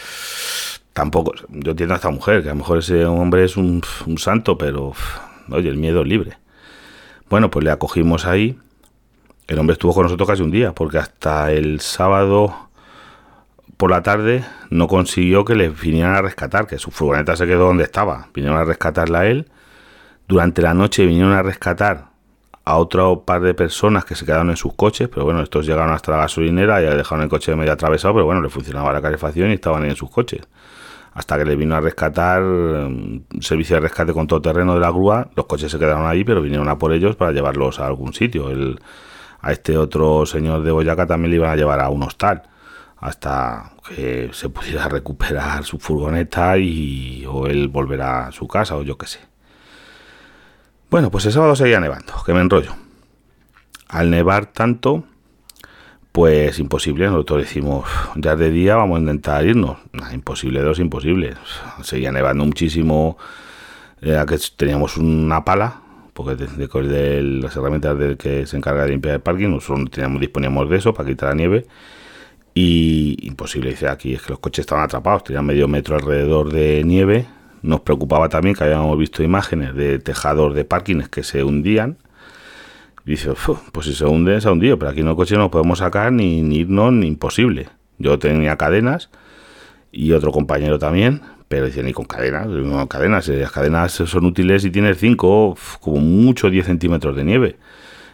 tampoco, 0.92 1.34
yo 1.50 1.72
entiendo 1.72 1.94
a 1.94 1.96
esta 1.96 2.10
mujer, 2.10 2.42
que 2.42 2.50
a 2.50 2.52
lo 2.52 2.58
mejor 2.58 2.78
ese 2.78 3.04
hombre 3.04 3.44
es 3.44 3.56
un, 3.56 3.82
santo, 4.16 4.56
pero 4.56 4.92
oye, 5.50 5.68
el 5.68 5.76
miedo 5.76 6.02
es 6.02 6.08
libre. 6.08 6.38
Bueno, 7.34 7.50
pues 7.50 7.64
le 7.64 7.72
acogimos 7.72 8.26
ahí. 8.26 8.56
El 9.48 9.58
hombre 9.58 9.72
estuvo 9.72 9.92
con 9.92 10.04
nosotros 10.04 10.28
casi 10.28 10.44
un 10.44 10.52
día, 10.52 10.72
porque 10.72 10.98
hasta 10.98 11.50
el 11.50 11.80
sábado 11.80 12.54
por 13.76 13.90
la 13.90 14.04
tarde 14.04 14.44
no 14.70 14.86
consiguió 14.86 15.44
que 15.44 15.56
le 15.56 15.68
vinieran 15.68 16.14
a 16.14 16.22
rescatar, 16.22 16.68
que 16.68 16.78
su 16.78 16.92
furgoneta 16.92 17.34
se 17.34 17.44
quedó 17.48 17.66
donde 17.66 17.82
estaba. 17.82 18.28
Vinieron 18.32 18.56
a 18.56 18.62
rescatarla 18.62 19.18
a 19.18 19.26
él. 19.26 19.50
Durante 20.28 20.62
la 20.62 20.74
noche 20.74 21.06
vinieron 21.06 21.32
a 21.32 21.42
rescatar 21.42 22.10
a 22.64 22.76
otro 22.76 23.24
par 23.24 23.40
de 23.40 23.52
personas 23.52 24.04
que 24.04 24.14
se 24.14 24.24
quedaron 24.24 24.50
en 24.50 24.56
sus 24.56 24.72
coches, 24.74 25.08
pero 25.08 25.24
bueno, 25.24 25.42
estos 25.42 25.66
llegaron 25.66 25.92
hasta 25.92 26.12
la 26.12 26.18
gasolinera 26.18 26.80
y 26.82 26.84
dejaron 26.84 27.24
el 27.24 27.28
coche 27.28 27.56
medio 27.56 27.72
atravesado, 27.72 28.14
pero 28.14 28.26
bueno, 28.26 28.42
le 28.42 28.48
funcionaba 28.48 28.92
la 28.92 29.02
calefacción 29.02 29.50
y 29.50 29.54
estaban 29.54 29.84
en 29.86 29.96
sus 29.96 30.08
coches 30.08 30.42
hasta 31.14 31.38
que 31.38 31.44
le 31.44 31.56
vino 31.56 31.76
a 31.76 31.80
rescatar 31.80 32.42
un 32.42 33.24
um, 33.32 33.40
servicio 33.40 33.76
de 33.76 33.80
rescate 33.80 34.12
con 34.12 34.26
todo 34.26 34.42
terreno 34.42 34.74
de 34.74 34.80
la 34.80 34.90
grúa. 34.90 35.30
Los 35.36 35.46
coches 35.46 35.70
se 35.70 35.78
quedaron 35.78 36.06
ahí, 36.06 36.24
pero 36.24 36.42
vinieron 36.42 36.68
a 36.68 36.76
por 36.76 36.92
ellos 36.92 37.14
para 37.14 37.30
llevarlos 37.30 37.78
a 37.78 37.86
algún 37.86 38.12
sitio. 38.12 38.50
El, 38.50 38.80
a 39.40 39.52
este 39.52 39.76
otro 39.78 40.26
señor 40.26 40.62
de 40.62 40.72
Boyaca 40.72 41.06
también 41.06 41.30
le 41.30 41.36
iban 41.36 41.50
a 41.50 41.56
llevar 41.56 41.80
a 41.80 41.88
un 41.88 42.02
hostal 42.02 42.42
hasta 42.96 43.72
que 43.86 44.30
se 44.32 44.48
pudiera 44.48 44.88
recuperar 44.88 45.64
su 45.64 45.78
furgoneta 45.78 46.58
y 46.58 47.24
o 47.28 47.46
él 47.46 47.68
volverá 47.68 48.28
a 48.28 48.32
su 48.32 48.48
casa 48.48 48.76
o 48.76 48.82
yo 48.82 48.98
qué 48.98 49.06
sé. 49.06 49.20
Bueno, 50.90 51.10
pues 51.10 51.26
el 51.26 51.32
sábado 51.32 51.54
seguía 51.54 51.80
nevando, 51.80 52.14
que 52.24 52.32
me 52.32 52.40
enrollo. 52.40 52.74
Al 53.88 54.10
nevar 54.10 54.46
tanto, 54.46 55.04
pues 56.14 56.60
imposible, 56.60 57.06
nosotros 57.06 57.40
decimos, 57.40 57.86
ya 58.14 58.36
de 58.36 58.52
día 58.52 58.76
vamos 58.76 58.98
a 58.98 59.00
intentar 59.00 59.44
irnos. 59.44 59.78
imposible, 60.12 60.60
dos, 60.60 60.78
imposible. 60.78 61.34
Seguía 61.82 62.12
nevando 62.12 62.44
muchísimo, 62.44 63.18
eh, 64.00 64.24
que 64.28 64.38
teníamos 64.56 64.96
una 64.96 65.44
pala, 65.44 65.80
porque 66.12 66.36
de, 66.36 67.20
las 67.20 67.56
herramientas 67.56 67.98
del 67.98 68.16
que 68.16 68.46
se 68.46 68.56
encarga 68.56 68.84
de 68.84 68.90
limpiar 68.90 69.16
el 69.16 69.22
parking, 69.22 69.48
nosotros 69.48 69.90
teníamos, 69.90 70.20
disponíamos 70.20 70.70
de 70.70 70.76
eso 70.76 70.94
para 70.94 71.08
quitar 71.08 71.30
la 71.30 71.34
nieve. 71.34 71.66
Y 72.54 73.16
imposible, 73.26 73.70
dice 73.70 73.88
aquí, 73.88 74.14
es 74.14 74.22
que 74.22 74.30
los 74.30 74.38
coches 74.38 74.62
estaban 74.62 74.84
atrapados, 74.84 75.24
tenían 75.24 75.44
medio 75.44 75.66
metro 75.66 75.96
alrededor 75.96 76.52
de 76.52 76.84
nieve. 76.84 77.26
Nos 77.62 77.80
preocupaba 77.80 78.28
también 78.28 78.54
que 78.54 78.62
habíamos 78.62 78.96
visto 78.96 79.24
imágenes 79.24 79.74
de 79.74 79.98
tejados 79.98 80.54
de 80.54 80.64
parkings 80.64 81.08
que 81.08 81.24
se 81.24 81.42
hundían 81.42 81.96
dice, 83.04 83.32
pues 83.72 83.86
si 83.86 83.94
se 83.94 84.04
hunde, 84.04 84.40
se 84.40 84.48
ha 84.48 84.52
hundido, 84.52 84.78
pero 84.78 84.90
aquí 84.90 85.00
en 85.00 85.08
el 85.08 85.16
coche 85.16 85.36
no 85.36 85.50
podemos 85.50 85.78
sacar 85.78 86.12
ni, 86.12 86.38
irnos 86.54 86.92
ni 86.92 87.06
imposible. 87.06 87.68
Yo 87.98 88.18
tenía 88.18 88.56
cadenas 88.56 89.10
y 89.92 90.12
otro 90.12 90.32
compañero 90.32 90.78
también, 90.78 91.22
pero 91.48 91.66
dice, 91.66 91.82
ni 91.82 91.92
con 91.92 92.06
cadenas, 92.06 92.46
no 92.46 92.88
cadenas, 92.88 93.28
eh, 93.28 93.40
las 93.40 93.52
cadenas 93.52 93.92
son 93.92 94.24
útiles 94.24 94.62
si 94.62 94.70
tienes 94.70 94.98
5, 94.98 95.56
como 95.80 95.98
mucho 95.98 96.50
10 96.50 96.66
centímetros 96.66 97.14
de 97.16 97.24
nieve. 97.24 97.56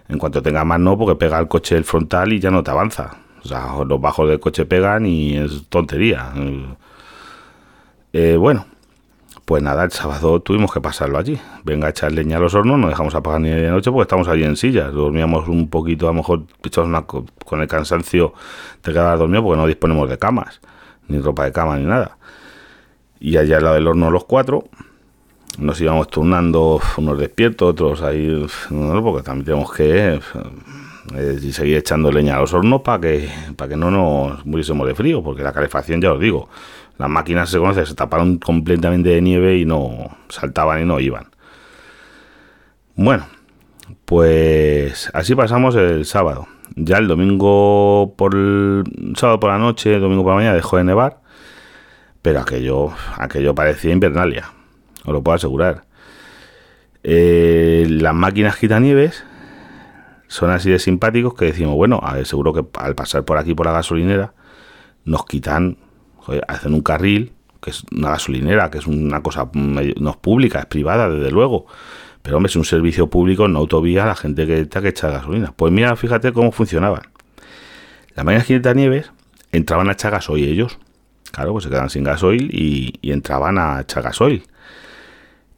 En 0.09 0.19
cuanto 0.19 0.43
tenga 0.43 0.65
más 0.65 0.81
no, 0.81 0.99
porque 0.99 1.15
pega 1.15 1.39
el 1.39 1.47
coche 1.47 1.77
el 1.77 1.85
frontal 1.85 2.33
y 2.33 2.41
ya 2.41 2.51
no 2.51 2.65
te 2.65 2.71
avanza. 2.73 3.17
O 3.43 3.49
sea, 3.49 3.73
los 3.87 4.01
bajos 4.01 4.29
del 4.29 4.41
coche 4.41 4.67
pegan 4.67 5.07
y 5.07 5.37
es 5.37 5.67
tontería. 5.69 6.33
Eh, 8.13 8.37
bueno, 8.37 8.67
pues 9.51 9.65
nada, 9.65 9.83
el 9.83 9.91
sábado 9.91 10.39
tuvimos 10.39 10.73
que 10.73 10.81
pasarlo 10.81 11.19
allí. 11.19 11.37
Venga 11.65 11.89
a 11.89 11.91
echar 11.91 12.13
leña 12.13 12.37
a 12.37 12.39
los 12.39 12.55
hornos, 12.55 12.79
no 12.79 12.89
dejamos 12.89 13.17
apagar 13.17 13.41
ni 13.41 13.49
de 13.49 13.69
noche 13.69 13.91
porque 13.91 14.03
estamos 14.03 14.29
allí 14.29 14.45
en 14.45 14.55
sillas. 14.55 14.93
Dormíamos 14.93 15.49
un 15.49 15.69
poquito, 15.69 16.07
a 16.07 16.11
lo 16.11 16.19
mejor 16.19 16.45
con 17.45 17.61
el 17.61 17.67
cansancio 17.67 18.33
de 18.85 18.93
quedar 18.93 19.19
dormido 19.19 19.43
porque 19.43 19.61
no 19.61 19.67
disponemos 19.67 20.09
de 20.09 20.19
camas, 20.19 20.61
ni 21.09 21.19
ropa 21.19 21.47
de 21.47 21.51
cama, 21.51 21.77
ni 21.79 21.85
nada. 21.85 22.17
Y 23.19 23.39
allá 23.39 23.57
al 23.57 23.65
lado 23.65 23.75
del 23.75 23.89
horno 23.89 24.09
los 24.13 24.25
cuatro, 24.25 24.67
nos 25.59 25.81
íbamos 25.81 26.07
turnando, 26.07 26.81
unos 26.99 27.19
despiertos, 27.19 27.71
otros 27.71 28.03
ahí, 28.03 28.47
porque 29.03 29.25
también 29.25 29.47
tenemos 29.47 29.73
que 29.73 30.21
eh, 31.17 31.53
seguir 31.53 31.77
echando 31.79 32.13
leña 32.13 32.37
a 32.37 32.41
los 32.43 32.55
hornos 32.55 32.83
para 32.83 33.01
que, 33.01 33.29
para 33.57 33.71
que 33.71 33.77
no 33.77 33.91
nos 33.91 34.47
muriésemos 34.47 34.87
de 34.87 34.95
frío, 34.95 35.25
porque 35.25 35.43
la 35.43 35.53
calefacción, 35.53 36.01
ya 36.01 36.13
os 36.13 36.21
digo, 36.21 36.49
las 37.01 37.09
máquinas 37.09 37.49
se 37.49 37.59
conoce, 37.59 37.87
se 37.87 37.95
taparon 37.95 38.37
completamente 38.37 39.09
de 39.09 39.23
nieve 39.23 39.57
y 39.57 39.65
no 39.65 40.19
saltaban 40.29 40.83
y 40.83 40.85
no 40.85 41.01
iban. 41.01 41.31
Bueno, 42.95 43.27
pues 44.05 45.11
así 45.15 45.35
pasamos 45.35 45.77
el 45.77 46.05
sábado. 46.05 46.47
Ya 46.77 46.99
el 46.99 47.09
domingo 47.09 48.13
por 48.19 48.35
sábado 49.17 49.41
por 49.41 49.51
la 49.51 49.57
noche, 49.57 49.99
domingo 49.99 50.23
por 50.25 50.33
la 50.33 50.37
mañana 50.37 50.55
dejó 50.55 50.77
de 50.77 50.85
nevar, 50.85 51.23
pero 52.21 52.41
aquello, 52.41 52.91
aquello 53.17 53.55
parecía 53.55 53.93
invernalia, 53.93 54.53
os 55.07 55.13
lo 55.15 55.23
puedo 55.23 55.37
asegurar. 55.37 55.87
Eh, 57.03 57.87
las 57.89 58.13
máquinas 58.13 58.59
quitanieves 58.59 59.25
son 60.29 60.51
así 60.51 60.71
de 60.71 60.79
simpáticos 60.79 61.33
que 61.33 61.47
decimos, 61.47 61.77
bueno, 61.77 61.99
a 62.03 62.23
seguro 62.27 62.53
que 62.53 62.63
al 62.79 62.95
pasar 62.95 63.25
por 63.25 63.39
aquí 63.39 63.55
por 63.55 63.65
la 63.65 63.73
gasolinera 63.73 64.35
nos 65.07 65.25
quitan 65.25 65.79
hacen 66.49 66.75
un 66.75 66.83
carril, 66.83 67.33
que 67.61 67.71
es 67.71 67.85
una 67.93 68.11
gasolinera, 68.11 68.71
que 68.71 68.79
es 68.79 68.87
una 68.87 69.23
cosa 69.23 69.51
no 69.55 70.11
es 70.11 70.17
pública, 70.17 70.61
es 70.61 70.67
privada, 70.67 71.09
desde 71.09 71.31
luego. 71.31 71.67
Pero 72.23 72.37
hombre, 72.37 72.51
es 72.51 72.57
un 72.57 72.65
servicio 72.65 73.09
público 73.09 73.47
en 73.47 73.57
autovía 73.57 74.05
la 74.05 74.17
gente 74.17 74.47
que 74.47 74.61
está 74.61 74.83
que 74.83 74.89
echa 74.89 75.11
gasolina. 75.11 75.53
Pues 75.57 75.73
mira, 75.73 75.95
fíjate 75.97 76.33
cómo 76.33 76.53
funcionaban. 76.53 77.03
Las 78.15 78.25
máquinas 78.25 78.77
nieves 78.77 79.11
entraban 79.53 79.89
a 79.89 79.93
echar 79.93 80.13
gasoil 80.13 80.45
ellos. 80.45 80.79
Claro, 81.33 81.53
pues 81.53 81.65
se 81.65 81.71
quedaban 81.71 81.91
sin 81.91 82.05
gasoil 82.05 82.51
y, 82.53 82.99
y 83.01 83.13
entraban 83.13 83.59
a 83.59 83.81
echar 83.81 84.03
gasoil. 84.03 84.43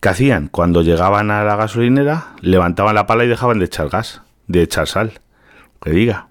¿Qué 0.01 0.09
hacían? 0.09 0.49
Cuando 0.49 0.83
llegaban 0.83 1.31
a 1.31 1.45
la 1.45 1.57
gasolinera, 1.57 2.35
levantaban 2.41 2.95
la 2.95 3.07
pala 3.07 3.25
y 3.25 3.29
dejaban 3.29 3.59
de 3.59 3.67
echar 3.67 3.89
gas, 3.89 4.23
de 4.49 4.63
echar 4.63 4.87
sal. 4.87 5.21
Que 5.81 5.91
diga. 5.91 6.29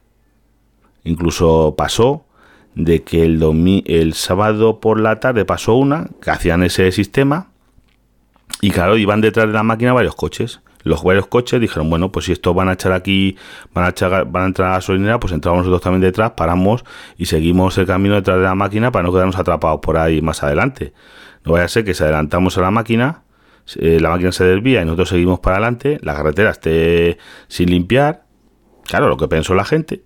Incluso 1.04 1.76
pasó 1.78 2.26
de 2.76 3.04
que 3.04 3.24
el, 3.24 3.84
el 3.86 4.14
sábado 4.14 4.80
por 4.80 5.00
la 5.00 5.20
tarde 5.20 5.46
pasó 5.46 5.76
una, 5.76 6.10
que 6.22 6.32
hacían 6.32 6.64
ese 6.64 6.92
sistema, 6.92 7.52
y 8.62 8.72
claro, 8.72 8.98
iban 8.98 9.22
detrás 9.22 9.48
de 9.48 9.54
la 9.54 9.64
máquina 9.64 9.94
varios 9.94 10.16
coches. 10.16 10.62
Los 10.84 11.04
varios 11.04 11.28
coches 11.28 11.62
dijeron, 11.62 11.90
bueno, 11.90 12.12
pues 12.12 12.26
si 12.26 12.32
estos 12.32 12.56
van 12.56 12.70
a 12.70 12.74
echar 12.74 12.92
aquí, 12.92 13.38
van 13.74 13.86
a, 13.86 13.90
echar, 13.90 14.26
van 14.26 14.44
a 14.44 14.46
entrar 14.48 14.68
a 14.68 14.72
la 14.72 14.78
gasolinera, 14.78 15.20
pues 15.20 15.32
entramos 15.34 15.60
nosotros 15.60 15.82
también 15.82 16.02
detrás, 16.02 16.32
paramos 16.32 16.84
y 17.18 17.26
seguimos 17.26 17.78
el 17.78 17.86
camino 17.86 18.16
detrás 18.16 18.38
de 18.38 18.44
la 18.44 18.56
máquina 18.56 18.92
para 18.92 19.04
no 19.04 19.12
quedarnos 19.12 19.38
atrapados 19.38 19.80
por 19.82 19.98
ahí 19.98 20.22
más 20.22 20.42
adelante. 20.44 20.94
No 21.44 21.54
vaya 21.54 21.66
a 21.66 21.68
ser 21.68 21.86
que 21.86 21.94
si 21.94 22.04
adelantamos 22.04 22.58
a 22.58 22.62
la 22.62 22.72
máquina, 22.72 23.24
eh, 23.76 24.00
la 24.00 24.10
máquina 24.10 24.32
se 24.32 24.44
desvía 24.44 24.82
y 24.82 24.86
nosotros 24.86 25.10
seguimos 25.10 25.40
para 25.40 25.58
adelante, 25.58 26.00
la 26.02 26.16
carretera 26.16 26.52
esté 26.52 27.18
sin 27.48 27.70
limpiar, 27.70 28.26
claro, 28.84 29.08
lo 29.08 29.18
que 29.18 29.28
pensó 29.28 29.54
la 29.54 29.66
gente, 29.66 30.04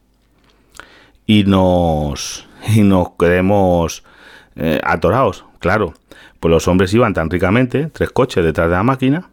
y 1.25 1.45
nos 1.45 2.47
y 2.67 2.81
nos 2.81 3.11
quedemos 3.19 4.03
eh, 4.55 4.79
atorados, 4.83 5.45
claro. 5.59 5.93
Pues 6.39 6.51
los 6.51 6.67
hombres 6.67 6.93
iban 6.93 7.13
tan 7.13 7.29
ricamente, 7.29 7.89
tres 7.91 8.11
coches 8.11 8.43
detrás 8.43 8.69
de 8.69 8.75
la 8.75 8.83
máquina, 8.83 9.29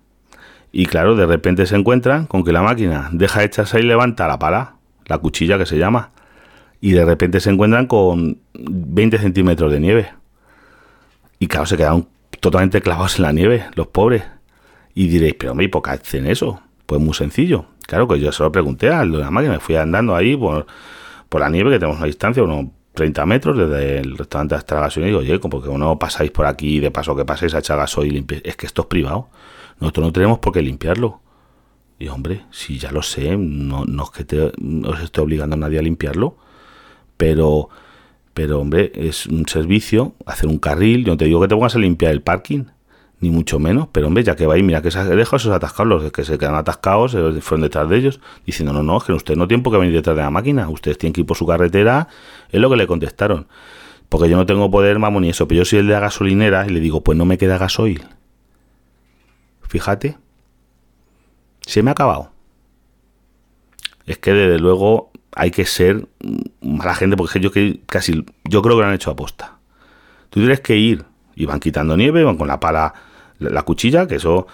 y 0.73 0.87
claro, 0.87 1.15
de 1.15 1.27
repente 1.27 1.67
se 1.67 1.77
encuentran 1.77 2.27
con 2.27 2.45
que 2.45 2.53
la 2.53 2.63
máquina 2.63 3.11
deja 3.13 3.41
de 3.41 3.47
echarse 3.47 3.79
y 3.79 3.83
levanta 3.83 4.27
la 4.27 4.39
pala, 4.39 4.77
la 5.07 5.19
cuchilla 5.19 5.59
que 5.59 5.67
se 5.67 5.77
llama, 5.77 6.11
y 6.81 6.93
de 6.93 7.05
repente 7.05 7.41
se 7.41 7.51
encuentran 7.51 7.87
con 7.87 8.39
20 8.55 9.19
centímetros 9.19 9.71
de 9.71 9.81
nieve. 9.81 10.09
Y 11.39 11.47
claro, 11.47 11.67
se 11.67 11.77
quedaron 11.77 12.09
totalmente 12.41 12.81
clavados 12.81 13.17
en 13.19 13.23
la 13.23 13.33
nieve, 13.33 13.67
los 13.75 13.89
pobres. 13.89 14.25
Y 14.95 15.09
diréis, 15.09 15.35
pero 15.39 15.53
hombre, 15.53 15.67
¿y 15.67 15.69
por 15.69 15.83
qué 15.83 15.91
hacen 15.91 16.27
eso? 16.27 16.61
Pues 16.87 17.01
muy 17.01 17.15
sencillo. 17.15 17.67
Claro 17.87 18.09
que 18.09 18.19
yo 18.19 18.33
se 18.33 18.43
lo 18.43 18.51
pregunté 18.51 18.91
a 18.91 19.05
la 19.05 19.31
máquina, 19.31 19.55
me 19.55 19.61
fui 19.61 19.77
andando 19.77 20.17
ahí 20.17 20.37
por, 20.37 20.67
por 21.29 21.41
la 21.41 21.51
nieve, 21.51 21.71
que 21.71 21.79
tenemos 21.79 21.99
una 21.99 22.07
distancia, 22.07 22.43
unos 22.43 22.67
30 22.95 23.27
metros 23.27 23.57
desde 23.57 23.99
el 23.99 24.19
restaurante 24.19 24.55
hasta 24.55 24.75
la 24.75 24.83
gasolina, 24.83 25.09
y 25.09 25.11
digo, 25.11 25.21
oye, 25.21 25.39
porque 25.39 25.71
no 25.71 25.99
pasáis 25.99 26.31
por 26.31 26.47
aquí 26.47 26.79
de 26.81 26.91
paso 26.91 27.17
que 27.17 27.25
paséis 27.25 27.55
a 27.55 27.61
echar 27.61 27.79
gasoil 27.79 28.17
y. 28.17 28.27
Es 28.45 28.57
que 28.57 28.67
esto 28.67 28.83
es 28.83 28.89
privado. 28.89 29.29
Nosotros 29.81 30.07
no 30.07 30.13
tenemos 30.13 30.39
por 30.39 30.53
qué 30.53 30.63
limpiarlo. 30.63 31.21
Y 31.99 32.09
hombre, 32.09 32.45
si 32.51 32.79
ya 32.79 32.91
lo 32.91 33.03
sé, 33.03 33.37
no, 33.37 33.85
no 33.85 34.05
es 34.05 34.11
que 34.11 34.25
te, 34.25 34.41
os 34.41 35.01
estoy 35.03 35.25
obligando 35.25 35.55
a 35.55 35.59
nadie 35.59 35.79
a 35.79 35.83
limpiarlo, 35.83 36.37
pero, 37.17 37.69
pero 38.35 38.61
hombre, 38.61 38.91
es 38.95 39.27
un 39.27 39.47
servicio, 39.47 40.15
hacer 40.27 40.49
un 40.49 40.59
carril, 40.59 41.05
yo 41.05 41.13
no 41.13 41.17
te 41.17 41.27
digo 41.27 41.41
que 41.41 41.49
te 41.49 41.55
pongas 41.55 41.77
a 41.77 41.79
limpiar 41.79 42.11
el 42.11 42.21
parking, 42.21 42.65
ni 43.23 43.31
mucho 43.31 43.61
menos, 43.61 43.87
pero 43.93 44.09
hombre, 44.09 44.25
ya 44.25 44.35
que 44.35 44.47
vais, 44.47 44.65
mira 44.65 44.83
que 44.83 44.91
se 44.91 45.03
deja 45.05 45.37
esos 45.37 45.53
atascados, 45.53 46.03
los 46.03 46.13
que 46.13 46.25
se 46.25 46.39
quedan 46.39 46.57
atascados, 46.57 47.13
se 47.13 47.41
fueron 47.41 47.63
detrás 47.63 47.89
de 47.89 47.97
ellos, 47.97 48.21
diciendo, 48.45 48.73
no, 48.73 48.83
no, 48.83 48.99
es 48.99 49.05
que 49.05 49.13
usted 49.13 49.37
no 49.37 49.47
tiene 49.47 49.63
por 49.63 49.73
qué 49.73 49.79
venir 49.79 49.95
detrás 49.95 50.17
de 50.17 50.23
la 50.23 50.31
máquina, 50.31 50.69
ustedes 50.69 50.99
tienen 50.99 51.13
que 51.13 51.21
ir 51.21 51.27
por 51.27 51.37
su 51.37 51.47
carretera, 51.47 52.09
es 52.51 52.61
lo 52.61 52.69
que 52.69 52.77
le 52.77 52.87
contestaron. 52.89 53.47
Porque 54.09 54.29
yo 54.29 54.37
no 54.37 54.45
tengo 54.45 54.69
poder, 54.73 54.99
vamos, 54.99 55.23
ni 55.23 55.31
eso, 55.31 55.47
pero 55.47 55.59
yo 55.59 55.65
soy 55.65 55.79
el 55.79 55.87
de 55.87 55.93
la 55.93 56.01
gasolinera 56.01 56.67
y 56.67 56.71
le 56.71 56.81
digo, 56.81 57.03
pues 57.03 57.17
no 57.17 57.25
me 57.25 57.39
queda 57.39 57.59
gasoil. 57.59 58.03
Fíjate, 59.69 60.19
se 61.61 61.83
me 61.85 61.91
ha 61.91 61.93
acabado. 61.93 62.33
Es 64.05 64.19
que 64.19 64.33
desde 64.33 64.59
luego 64.59 65.13
hay 65.37 65.53
que 65.53 65.65
ser 65.65 66.09
mala 66.61 66.97
gente 66.97 67.17
porque 67.17 67.39
yo 67.39 67.53
que 67.53 67.81
casi 67.87 68.27
yo 68.45 68.63
creo 68.63 68.77
que 68.77 68.83
lo 68.83 68.89
han 68.89 68.95
hecho 68.95 69.13
aposta. 69.13 69.59
Tú 70.29 70.41
tienes 70.41 70.61
que 70.61 70.77
ir 70.77 71.05
y 71.37 71.47
van 71.47 71.61
quitando 71.61 71.97
nieve, 71.97 72.25
van 72.25 72.37
con 72.37 72.49
la 72.49 72.61
pala, 72.61 72.95
la 73.43 73.63
cuchilla, 73.63 74.07
que 74.07 74.17
eso 74.17 74.47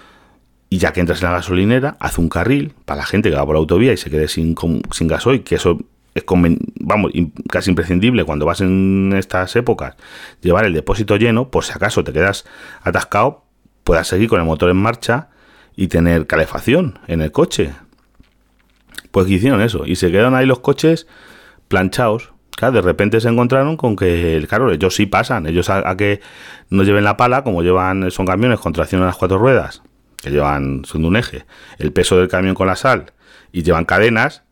y 0.71 0.79
ya 0.79 0.93
que 0.93 1.01
entras 1.01 1.23
en 1.23 1.29
la 1.29 1.37
gasolinera, 1.37 1.97
haz 1.99 2.19
un 2.19 2.29
carril 2.29 2.75
para 2.85 2.99
la 2.99 3.07
gente 3.07 3.31
que 3.31 3.37
va 3.37 3.47
por 3.47 3.55
la 3.55 3.61
autovía 3.61 3.93
y 3.93 3.97
se 3.97 4.11
quede 4.11 4.29
sin, 4.29 4.55
sin 4.91 5.09
gasoil, 5.09 5.43
que 5.43 5.55
eso 5.55 5.79
es 6.15 6.25
vamos, 6.81 7.13
casi 7.49 7.71
imprescindible 7.71 8.25
cuando 8.25 8.45
vas 8.45 8.61
en 8.61 9.15
estas 9.17 9.55
épocas, 9.57 9.97
llevar 10.41 10.65
el 10.65 10.73
depósito 10.73 11.17
lleno, 11.17 11.51
por 11.51 11.65
si 11.65 11.73
acaso 11.73 12.05
te 12.05 12.13
quedas 12.13 12.45
atascado, 12.83 13.45
puedas 13.85 14.09
seguir 14.09 14.29
con 14.29 14.41
el 14.41 14.47
motor 14.47 14.71
en 14.71 14.77
marcha 14.77 15.29
y 15.77 15.89
tener 15.89 16.27
calefacción 16.27 16.99
en 17.07 17.23
el 17.23 17.33
coche. 17.33 17.73
Pues 19.11 19.31
hicieron 19.31 19.63
eso 19.63 19.87
y 19.87 19.97
se 19.97 20.11
quedaron 20.11 20.35
ahí 20.35 20.45
los 20.45 20.59
coches 20.59 21.07
planchados. 21.69 22.33
Claro, 22.59 22.75
de 22.75 22.81
repente 22.81 23.21
se 23.21 23.29
encontraron 23.29 23.77
con 23.77 23.95
que, 23.95 24.45
claro, 24.49 24.73
ellos 24.73 24.93
sí 24.93 25.07
pasan, 25.07 25.47
ellos 25.47 25.71
a, 25.71 25.97
que 25.97 26.21
no 26.71 26.83
lleven 26.83 27.05
la 27.05 27.17
pala, 27.17 27.45
como 27.45 27.63
llevan, 27.63 28.11
son 28.11 28.27
camiones 28.27 28.59
con 28.59 28.73
tracción 28.73 29.01
a 29.01 29.07
las 29.07 29.15
cuatro 29.15 29.39
ruedas, 29.39 29.85
que 30.17 30.33
llevan, 30.33 30.85
son 30.85 31.05
un 31.05 31.15
eje, 31.15 31.47
el 31.79 31.93
peso 31.93 32.19
del 32.19 32.27
camión 32.27 32.57
con 32.57 32.67
la 32.67 32.75
sal 32.75 33.13
y 33.53 33.63
llevan 33.63 33.85
cadenas, 33.85 34.43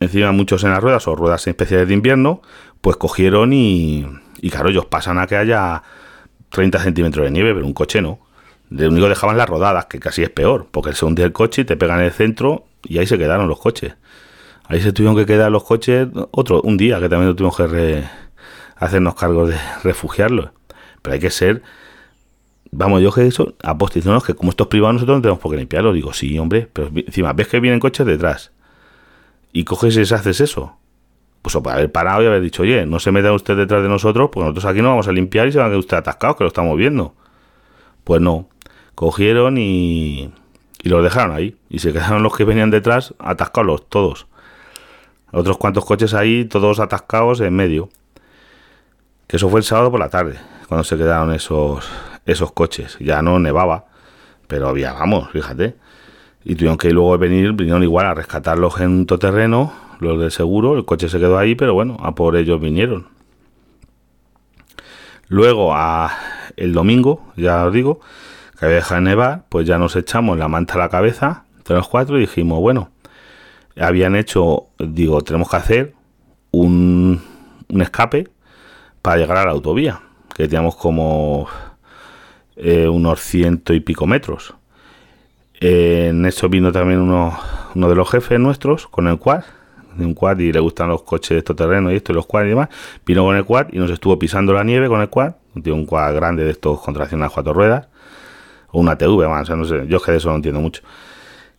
encima 0.00 0.32
muchos 0.32 0.64
en 0.64 0.70
las 0.70 0.82
ruedas 0.82 1.06
o 1.06 1.14
ruedas 1.14 1.46
especiales 1.46 1.86
de 1.86 1.94
invierno, 1.94 2.42
pues 2.80 2.96
cogieron 2.96 3.52
y, 3.52 4.08
y 4.40 4.50
claro, 4.50 4.70
ellos 4.70 4.86
pasan 4.86 5.20
a 5.20 5.28
que 5.28 5.36
haya 5.36 5.84
30 6.48 6.80
centímetros 6.80 7.26
de 7.26 7.30
nieve, 7.30 7.54
pero 7.54 7.64
un 7.64 7.74
coche 7.74 8.02
no. 8.02 8.18
De 8.70 8.88
único 8.88 9.08
dejaban 9.08 9.36
las 9.36 9.48
rodadas, 9.48 9.86
que 9.86 10.00
casi 10.00 10.24
es 10.24 10.30
peor, 10.30 10.66
porque 10.68 10.94
se 10.94 11.04
hundía 11.04 11.26
el 11.26 11.32
coche 11.32 11.62
y 11.62 11.64
te 11.64 11.76
pegan 11.76 12.00
en 12.00 12.06
el 12.06 12.12
centro 12.12 12.64
y 12.82 12.98
ahí 12.98 13.06
se 13.06 13.18
quedaron 13.18 13.46
los 13.46 13.60
coches. 13.60 13.94
Ahí 14.70 14.80
se 14.80 14.92
tuvieron 14.92 15.16
que 15.16 15.26
quedar 15.26 15.50
los 15.50 15.64
coches 15.64 16.06
otro 16.30 16.62
un 16.62 16.76
día 16.76 17.00
que 17.00 17.08
también 17.08 17.34
tuvimos 17.34 17.56
que 17.56 18.04
hacernos 18.76 19.16
cargo 19.16 19.48
de 19.48 19.56
refugiarlos. 19.82 20.50
Pero 21.02 21.14
hay 21.14 21.18
que 21.18 21.30
ser, 21.30 21.62
vamos, 22.70 23.02
yo 23.02 23.10
que 23.10 23.26
eso, 23.26 23.56
apostizonos 23.64 24.22
que 24.22 24.34
como 24.34 24.50
estos 24.50 24.68
privados 24.68 24.94
nosotros 24.94 25.18
no 25.18 25.22
tenemos 25.22 25.40
por 25.40 25.50
qué 25.50 25.56
limpiarlo. 25.56 25.92
Digo, 25.92 26.12
sí, 26.12 26.38
hombre, 26.38 26.68
pero 26.72 26.88
encima 26.94 27.32
ves 27.32 27.48
que 27.48 27.58
vienen 27.58 27.80
coches 27.80 28.06
detrás 28.06 28.52
y 29.52 29.64
coges 29.64 29.96
y 29.96 30.14
haces 30.14 30.40
eso. 30.40 30.76
Pues 31.42 31.56
o 31.56 31.62
para 31.64 31.78
haber 31.78 31.90
parado 31.90 32.22
y 32.22 32.26
haber 32.26 32.40
dicho, 32.40 32.62
oye, 32.62 32.86
no 32.86 33.00
se 33.00 33.10
meta 33.10 33.32
usted 33.32 33.56
detrás 33.56 33.82
de 33.82 33.88
nosotros, 33.88 34.30
pues 34.32 34.44
nosotros 34.44 34.66
aquí 34.66 34.82
no 34.82 34.90
vamos 34.90 35.08
a 35.08 35.12
limpiar 35.12 35.48
y 35.48 35.52
se 35.52 35.58
van 35.58 35.66
a 35.66 35.70
quedar 35.70 35.80
usted 35.80 35.96
atascados, 35.96 36.36
que 36.36 36.44
lo 36.44 36.48
estamos 36.48 36.76
viendo. 36.76 37.16
Pues 38.04 38.20
no, 38.20 38.48
cogieron 38.94 39.58
y, 39.58 40.30
y 40.80 40.88
los 40.88 41.02
dejaron 41.02 41.34
ahí. 41.34 41.56
Y 41.68 41.80
se 41.80 41.92
quedaron 41.92 42.22
los 42.22 42.36
que 42.36 42.44
venían 42.44 42.70
detrás 42.70 43.14
atascados 43.18 43.88
todos. 43.88 44.28
Otros 45.32 45.58
cuantos 45.58 45.84
coches 45.84 46.14
ahí, 46.14 46.44
todos 46.44 46.80
atascados 46.80 47.40
en 47.40 47.54
medio. 47.54 47.88
Que 49.26 49.36
eso 49.36 49.48
fue 49.48 49.60
el 49.60 49.64
sábado 49.64 49.90
por 49.90 50.00
la 50.00 50.08
tarde, 50.08 50.38
cuando 50.68 50.84
se 50.84 50.96
quedaron 50.96 51.32
esos, 51.32 51.88
esos 52.26 52.52
coches. 52.52 52.96
Ya 53.00 53.22
no 53.22 53.38
nevaba, 53.38 53.86
pero 54.48 54.68
había, 54.68 54.92
vamos, 54.92 55.30
fíjate. 55.30 55.76
Y 56.44 56.54
tuvieron 56.54 56.78
que 56.78 56.90
luego 56.90 57.16
venir, 57.18 57.52
vinieron 57.52 57.82
igual 57.82 58.06
a 58.06 58.14
rescatarlos 58.14 58.80
en 58.80 58.90
un 58.90 59.06
terreno, 59.06 59.72
los 60.00 60.18
del 60.18 60.30
seguro, 60.30 60.76
el 60.76 60.84
coche 60.84 61.08
se 61.08 61.18
quedó 61.18 61.38
ahí, 61.38 61.54
pero 61.54 61.74
bueno, 61.74 61.98
a 62.02 62.14
por 62.14 62.36
ellos 62.36 62.60
vinieron. 62.60 63.08
Luego, 65.28 65.74
a 65.74 66.10
el 66.56 66.72
domingo, 66.72 67.32
ya 67.36 67.64
os 67.66 67.72
digo, 67.72 68.00
que 68.58 68.64
había 68.64 68.76
dejado 68.76 69.02
de 69.02 69.08
nevar, 69.10 69.44
pues 69.48 69.66
ya 69.66 69.78
nos 69.78 69.94
echamos 69.94 70.38
la 70.38 70.48
manta 70.48 70.74
a 70.74 70.78
la 70.78 70.88
cabeza, 70.88 71.44
entre 71.58 71.76
los 71.76 71.88
cuatro, 71.88 72.16
y 72.16 72.22
dijimos, 72.22 72.58
bueno, 72.58 72.90
habían 73.80 74.16
hecho, 74.16 74.66
digo, 74.78 75.22
tenemos 75.22 75.50
que 75.50 75.56
hacer 75.56 75.94
un, 76.50 77.20
un 77.68 77.82
escape 77.82 78.28
para 79.02 79.16
llegar 79.16 79.38
a 79.38 79.44
la 79.46 79.52
autovía, 79.52 80.00
que 80.34 80.46
teníamos 80.48 80.76
como 80.76 81.48
eh, 82.56 82.88
unos 82.88 83.20
ciento 83.20 83.72
y 83.72 83.80
pico 83.80 84.06
metros. 84.06 84.54
en 85.60 86.26
eso 86.26 86.48
vino 86.48 86.72
también 86.72 87.00
uno, 87.00 87.38
uno 87.74 87.88
de 87.88 87.94
los 87.94 88.10
jefes 88.10 88.38
nuestros 88.38 88.86
con 88.86 89.08
el 89.08 89.18
quad, 89.18 89.44
un 89.98 90.14
quad 90.14 90.38
y 90.38 90.52
le 90.52 90.60
gustan 90.60 90.88
los 90.88 91.02
coches 91.02 91.30
de 91.30 91.38
estos 91.38 91.56
terrenos 91.56 91.92
y 91.92 91.96
esto 91.96 92.12
y 92.12 92.14
los 92.14 92.26
quad 92.26 92.44
y 92.44 92.48
demás. 92.48 92.68
Vino 93.04 93.24
con 93.24 93.36
el 93.36 93.44
quad 93.44 93.68
y 93.72 93.78
nos 93.78 93.90
estuvo 93.90 94.18
pisando 94.18 94.52
la 94.52 94.64
nieve 94.64 94.88
con 94.88 95.00
el 95.00 95.08
quad, 95.08 95.34
un 95.54 95.86
quad 95.86 96.14
grande 96.14 96.44
de 96.44 96.50
estos 96.50 96.80
con 96.80 97.00
a 97.00 97.28
cuatro 97.28 97.52
ruedas 97.52 97.88
o 98.72 98.80
una 98.80 98.96
TV, 98.96 99.24
o 99.26 99.44
sea, 99.44 99.56
no 99.56 99.64
sé, 99.64 99.86
yo 99.88 99.96
es 99.96 100.02
que 100.02 100.12
de 100.12 100.18
eso 100.18 100.28
no 100.30 100.36
entiendo 100.36 100.60
mucho. 100.60 100.82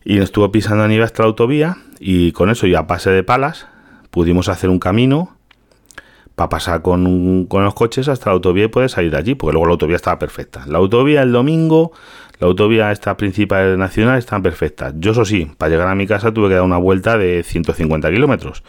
Y 0.04 0.18
estuvo 0.18 0.50
pisando 0.50 0.84
a 0.84 0.88
nieve 0.88 1.04
hasta 1.04 1.22
la 1.22 1.28
autovía 1.28 1.76
y 2.00 2.32
con 2.32 2.50
eso 2.50 2.66
ya 2.66 2.86
pase 2.86 3.10
de 3.10 3.22
palas 3.22 3.66
pudimos 4.10 4.48
hacer 4.48 4.68
un 4.70 4.78
camino 4.78 5.36
para 6.34 6.48
pasar 6.48 6.82
con, 6.82 7.46
con, 7.46 7.64
los 7.64 7.74
coches 7.74 8.08
hasta 8.08 8.30
la 8.30 8.34
autovía 8.34 8.64
y 8.64 8.68
poder 8.68 8.90
salir 8.90 9.10
de 9.10 9.18
allí, 9.18 9.34
porque 9.34 9.52
luego 9.52 9.66
la 9.66 9.72
autovía 9.72 9.96
estaba 9.96 10.18
perfecta. 10.18 10.64
La 10.66 10.78
autovía 10.78 11.22
el 11.22 11.32
domingo, 11.32 11.92
la 12.38 12.46
autovía 12.46 12.90
esta 12.92 13.16
principal 13.16 13.78
nacional 13.78 14.18
está 14.18 14.40
perfecta. 14.40 14.92
Yo 14.96 15.12
eso 15.12 15.24
sí, 15.24 15.50
para 15.58 15.70
llegar 15.70 15.88
a 15.88 15.94
mi 15.94 16.06
casa 16.06 16.32
tuve 16.32 16.48
que 16.48 16.54
dar 16.54 16.62
una 16.62 16.78
vuelta 16.78 17.18
de 17.18 17.42
150 17.42 18.10
kilómetros, 18.10 18.62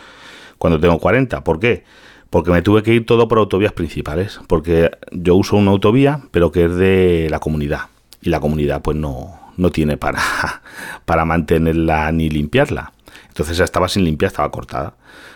cuando 0.58 0.80
tengo 0.80 1.00
40. 1.00 1.44
¿Por 1.44 1.60
qué? 1.60 1.84
Porque 2.30 2.52
me 2.52 2.62
tuve 2.62 2.84
que 2.84 2.94
ir 2.94 3.06
todo 3.06 3.28
por 3.28 3.38
autovías 3.38 3.74
principales, 3.74 4.40
porque 4.48 4.92
yo 5.12 5.36
uso 5.36 5.56
una 5.56 5.72
autovía, 5.72 6.22
pero 6.32 6.52
que 6.52 6.66
es 6.66 6.76
de 6.76 7.28
la 7.30 7.40
comunidad 7.40 7.82
y 8.22 8.30
la 8.30 8.40
comunidad 8.40 8.82
pues 8.82 8.98
no, 8.98 9.43
no 9.58 9.72
tiene 9.72 9.98
para, 9.98 10.22
para 11.06 11.26
mantenerla 11.26 12.12
ni 12.12 12.30
limpiarla. 12.30 12.94
Entonces 13.28 13.58
ya 13.58 13.64
estaba 13.64 13.88
sin 13.88 14.04
limpiar, 14.04 14.28
estaba 14.28 14.52
cortada. 14.52 14.94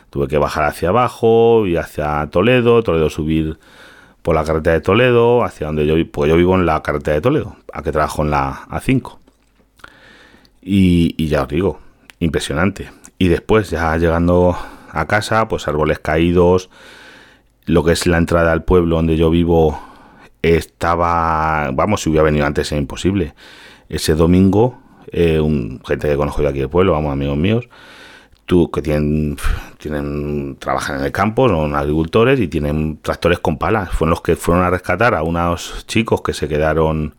Tuve 0.09 0.27
que 0.27 0.37
bajar 0.37 0.63
hacia 0.63 0.89
abajo 0.89 1.65
y 1.67 1.77
hacia 1.77 2.27
Toledo, 2.31 2.81
Toledo 2.83 3.09
subir 3.09 3.59
por 4.21 4.35
la 4.35 4.43
carretera 4.43 4.75
de 4.75 4.81
Toledo, 4.81 5.43
hacia 5.43 5.67
donde 5.67 5.85
yo 5.85 5.95
vivo, 5.95 6.09
pues 6.11 6.29
yo 6.29 6.37
vivo 6.37 6.55
en 6.55 6.65
la 6.65 6.81
carretera 6.81 7.15
de 7.15 7.21
Toledo, 7.21 7.55
a 7.73 7.81
que 7.81 7.91
trabajo 7.91 8.23
en 8.23 8.31
la 8.31 8.67
A5. 8.69 9.17
Y, 10.61 11.15
y 11.17 11.27
ya 11.27 11.43
os 11.43 11.47
digo, 11.47 11.79
impresionante. 12.19 12.91
Y 13.17 13.29
después, 13.29 13.69
ya 13.69 13.95
llegando 13.97 14.57
a 14.91 15.05
casa, 15.05 15.47
pues 15.47 15.67
árboles 15.67 15.99
caídos, 15.99 16.69
lo 17.65 17.83
que 17.83 17.91
es 17.91 18.05
la 18.07 18.17
entrada 18.17 18.51
al 18.51 18.63
pueblo 18.63 18.97
donde 18.97 19.17
yo 19.17 19.29
vivo 19.29 19.79
estaba, 20.41 21.69
vamos, 21.73 22.01
si 22.01 22.09
hubiera 22.09 22.23
venido 22.23 22.45
antes 22.45 22.71
es 22.71 22.77
imposible. 22.77 23.33
Ese 23.89 24.15
domingo, 24.15 24.77
eh, 25.11 25.39
un, 25.39 25.81
gente 25.85 26.07
que 26.07 26.15
conozco 26.15 26.41
de 26.41 26.49
aquí 26.49 26.59
del 26.59 26.69
pueblo, 26.69 26.93
vamos, 26.93 27.11
amigos 27.11 27.37
míos, 27.37 27.69
tú, 28.45 28.71
que 28.71 28.81
tienen, 28.81 29.37
tienen, 29.77 30.57
trabajan 30.59 30.99
en 30.99 31.05
el 31.05 31.11
campo, 31.11 31.47
son 31.47 31.75
agricultores 31.75 32.39
y 32.39 32.47
tienen 32.47 32.99
tractores 33.01 33.39
con 33.39 33.57
palas. 33.57 33.89
Fueron 33.91 34.11
los 34.11 34.21
que 34.21 34.35
fueron 34.35 34.63
a 34.63 34.69
rescatar 34.69 35.15
a 35.15 35.23
unos 35.23 35.85
chicos 35.87 36.21
que 36.21 36.33
se 36.33 36.47
quedaron 36.47 37.15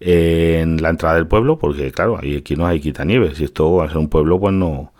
en 0.00 0.82
la 0.82 0.90
entrada 0.90 1.16
del 1.16 1.26
pueblo, 1.26 1.58
porque 1.58 1.92
claro, 1.92 2.18
aquí 2.18 2.56
no 2.56 2.66
hay 2.66 2.80
quitanieves, 2.80 3.40
y 3.40 3.44
esto 3.44 3.72
va 3.74 3.86
a 3.86 3.88
ser 3.88 3.98
un 3.98 4.08
pueblo, 4.08 4.38
pues 4.40 4.54
no. 4.54 4.92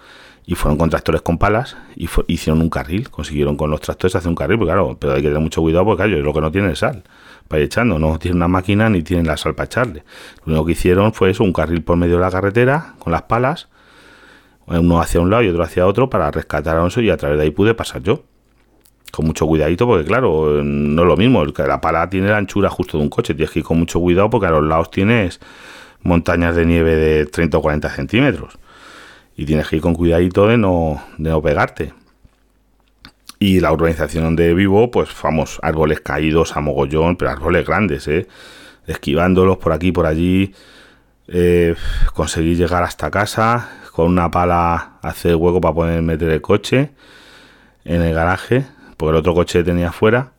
Y 0.47 0.55
fueron 0.55 0.79
con 0.79 0.91
tractores 0.91 1.23
con 1.23 1.39
palas 1.39 1.77
y 1.97 2.09
hicieron 2.27 2.61
un 2.61 2.71
carril, 2.71 3.09
consiguieron 3.11 3.57
con 3.57 3.71
los 3.71 3.81
tractores 3.81 4.17
hacer 4.17 4.29
un 4.29 4.35
carril, 4.35 4.59
pero 4.59 4.67
claro, 4.67 4.97
pero 4.99 5.15
hay 5.15 5.23
que 5.23 5.29
tener 5.29 5.43
mucho 5.43 5.61
cuidado 5.63 5.85
porque 5.85 6.05
claro, 6.05 6.23
lo 6.23 6.35
que 6.35 6.41
no 6.41 6.51
tiene 6.51 6.73
es 6.73 6.81
sal 6.81 7.05
para 7.51 7.65
echando. 7.65 7.99
No 7.99 8.17
tienen 8.21 8.37
una 8.37 8.47
máquina 8.47 8.89
ni 8.89 9.03
tienen 9.03 9.27
la 9.27 9.37
sal 9.37 9.57
para 9.57 9.67
echarle. 9.67 10.05
Lo 10.45 10.53
único 10.53 10.67
que 10.67 10.73
hicieron 10.73 11.13
fue 11.13 11.31
eso, 11.31 11.43
un 11.43 11.53
carril 11.53 11.83
por 11.83 11.97
medio 11.97 12.15
de 12.15 12.21
la 12.21 12.31
carretera 12.31 12.95
con 13.01 13.13
las 13.13 13.23
palas, 13.23 13.69
uno 14.67 15.01
hacia 15.01 15.21
un 15.21 15.31
lado 15.31 15.43
y 15.43 15.49
otro 15.49 15.65
hacia 15.65 15.85
otro 15.85 16.09
para 16.09 16.31
rescatar 16.31 16.77
a 16.77 16.79
Alonso 16.79 17.01
y 17.01 17.11
a 17.11 17.17
través 17.17 17.39
de 17.39 17.45
ahí 17.45 17.51
pude 17.51 17.75
pasar 17.75 18.03
yo. 18.03 18.23
Con 19.11 19.27
mucho 19.27 19.45
cuidadito 19.49 19.85
porque 19.89 20.05
claro, 20.05 20.63
no 20.63 21.03
es 21.03 21.09
lo 21.09 21.17
mismo, 21.17 21.45
la 21.45 21.81
pala 21.81 22.09
tiene 22.09 22.29
la 22.29 22.37
anchura 22.37 22.71
justo 22.71 22.97
de 22.97 23.03
un 23.03 23.11
coche, 23.11 23.35
tienes 23.35 23.51
que 23.51 23.59
ir 23.59 23.65
con 23.65 23.81
mucho 23.81 23.99
cuidado 23.99 24.31
porque 24.31 24.47
a 24.47 24.51
los 24.51 24.63
lados 24.63 24.93
tienes 24.93 25.41
montañas 26.03 26.55
de 26.55 26.65
nieve 26.65 26.95
de 26.95 27.27
30 27.27 27.59
o 27.59 27.63
40 27.63 27.91
centímetros. 27.91 28.59
Y 29.37 29.45
tienes 29.45 29.67
que 29.67 29.77
ir 29.77 29.83
con 29.83 29.95
cuidadito 29.95 30.47
de 30.47 30.57
no, 30.57 31.03
de 31.19 31.31
no 31.31 31.43
pegarte. 31.43 31.95
Y 33.41 33.61
la 33.61 33.73
urbanización 33.73 34.23
donde 34.23 34.53
vivo, 34.55 34.91
pues 34.91 35.09
vamos, 35.23 35.59
árboles 35.63 36.01
caídos 36.01 36.57
a 36.57 36.61
mogollón, 36.61 37.17
pero 37.17 37.31
árboles 37.31 37.67
grandes, 37.67 38.07
¿eh? 38.07 38.29
Esquivándolos 38.87 39.57
por 39.57 39.73
aquí, 39.73 39.93
por 39.93 40.05
allí. 40.05 40.55
Eh, 41.27 41.75
conseguí 42.13 42.55
llegar 42.55 42.83
hasta 42.83 43.11
casa 43.11 43.71
con 43.93 44.09
una 44.09 44.31
pala, 44.31 44.99
hacer 45.03 45.37
hueco 45.37 45.61
para 45.61 45.75
poder 45.75 46.03
meter 46.03 46.29
el 46.29 46.43
coche 46.43 46.91
en 47.85 48.03
el 48.03 48.15
garaje, 48.15 48.67
porque 48.99 49.11
el 49.11 49.17
otro 49.17 49.35
coche 49.35 49.65
tenía 49.65 49.91
fuera 49.91 50.33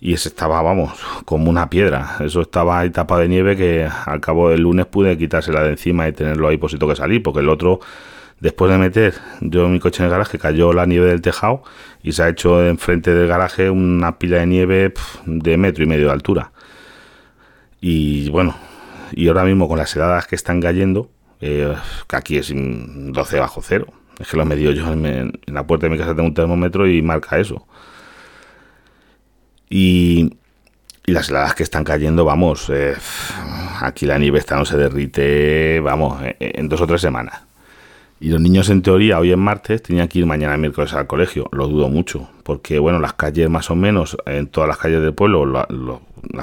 y 0.00 0.12
ese 0.12 0.28
estaba, 0.28 0.62
vamos, 0.62 0.92
como 1.24 1.50
una 1.50 1.68
piedra. 1.68 2.18
Eso 2.20 2.42
estaba 2.42 2.78
ahí 2.78 2.90
tapado 2.90 3.22
de 3.22 3.28
nieve 3.28 3.56
que 3.56 3.88
al 4.06 4.20
cabo 4.20 4.50
del 4.50 4.60
lunes 4.60 4.86
pude 4.86 5.18
quitársela 5.18 5.62
de 5.62 5.70
encima 5.70 6.06
y 6.06 6.12
tenerlo 6.12 6.48
ahí 6.48 6.58
por 6.58 6.70
si 6.70 6.78
que 6.78 6.96
salir, 6.96 7.22
porque 7.22 7.40
el 7.40 7.48
otro, 7.48 7.80
después 8.40 8.70
de 8.70 8.78
meter 8.78 9.14
yo 9.40 9.68
mi 9.68 9.80
coche 9.80 10.02
en 10.02 10.06
el 10.06 10.10
garaje, 10.10 10.38
cayó 10.38 10.72
la 10.72 10.86
nieve 10.86 11.08
del 11.08 11.22
tejado 11.22 11.62
y 12.02 12.12
se 12.12 12.22
ha 12.22 12.28
hecho 12.28 12.64
enfrente 12.64 13.14
del 13.14 13.28
garaje 13.28 13.70
una 13.70 14.18
pila 14.18 14.38
de 14.38 14.46
nieve 14.46 14.94
de 15.24 15.56
metro 15.56 15.84
y 15.84 15.86
medio 15.86 16.06
de 16.06 16.12
altura. 16.12 16.52
Y 17.80 18.30
bueno, 18.30 18.56
y 19.12 19.28
ahora 19.28 19.44
mismo 19.44 19.68
con 19.68 19.78
las 19.78 19.94
heladas 19.94 20.26
que 20.26 20.34
están 20.34 20.60
cayendo, 20.60 21.10
eh, 21.40 21.74
que 22.08 22.16
aquí 22.16 22.38
es 22.38 22.52
12 22.54 23.38
bajo 23.38 23.62
cero, 23.62 23.86
es 24.18 24.28
que 24.28 24.36
lo 24.36 24.42
he 24.42 24.46
medido 24.46 24.72
yo 24.72 24.92
en, 24.92 25.40
la 25.46 25.66
puerta 25.66 25.86
de 25.86 25.90
mi 25.90 25.98
casa, 25.98 26.14
tengo 26.14 26.28
un 26.28 26.34
termómetro 26.34 26.88
y 26.88 27.02
marca 27.02 27.38
eso. 27.38 27.66
Y, 29.68 30.38
las 31.06 31.28
heladas 31.28 31.54
que 31.54 31.62
están 31.62 31.84
cayendo, 31.84 32.24
vamos, 32.24 32.68
eh, 32.68 32.96
aquí 33.80 34.06
la 34.06 34.18
nieve 34.18 34.40
está 34.40 34.56
no 34.56 34.64
se 34.64 34.76
derrite, 34.76 35.78
vamos, 35.78 36.20
en 36.40 36.68
dos 36.68 36.80
o 36.80 36.86
tres 36.88 37.00
semanas. 37.00 37.42
Y 38.18 38.30
los 38.30 38.40
niños, 38.40 38.70
en 38.70 38.80
teoría, 38.80 39.18
hoy 39.18 39.32
en 39.32 39.38
martes, 39.38 39.82
tenían 39.82 40.08
que 40.08 40.20
ir 40.20 40.26
mañana 40.26 40.56
miércoles 40.56 40.94
al 40.94 41.06
colegio. 41.06 41.48
Lo 41.52 41.68
dudo 41.68 41.88
mucho, 41.88 42.30
porque, 42.44 42.78
bueno, 42.78 42.98
las 42.98 43.12
calles 43.12 43.50
más 43.50 43.70
o 43.70 43.76
menos, 43.76 44.16
en 44.24 44.46
todas 44.46 44.68
las 44.68 44.78
calles 44.78 45.02
del 45.02 45.12
pueblo, 45.12 45.44
la, 45.44 45.66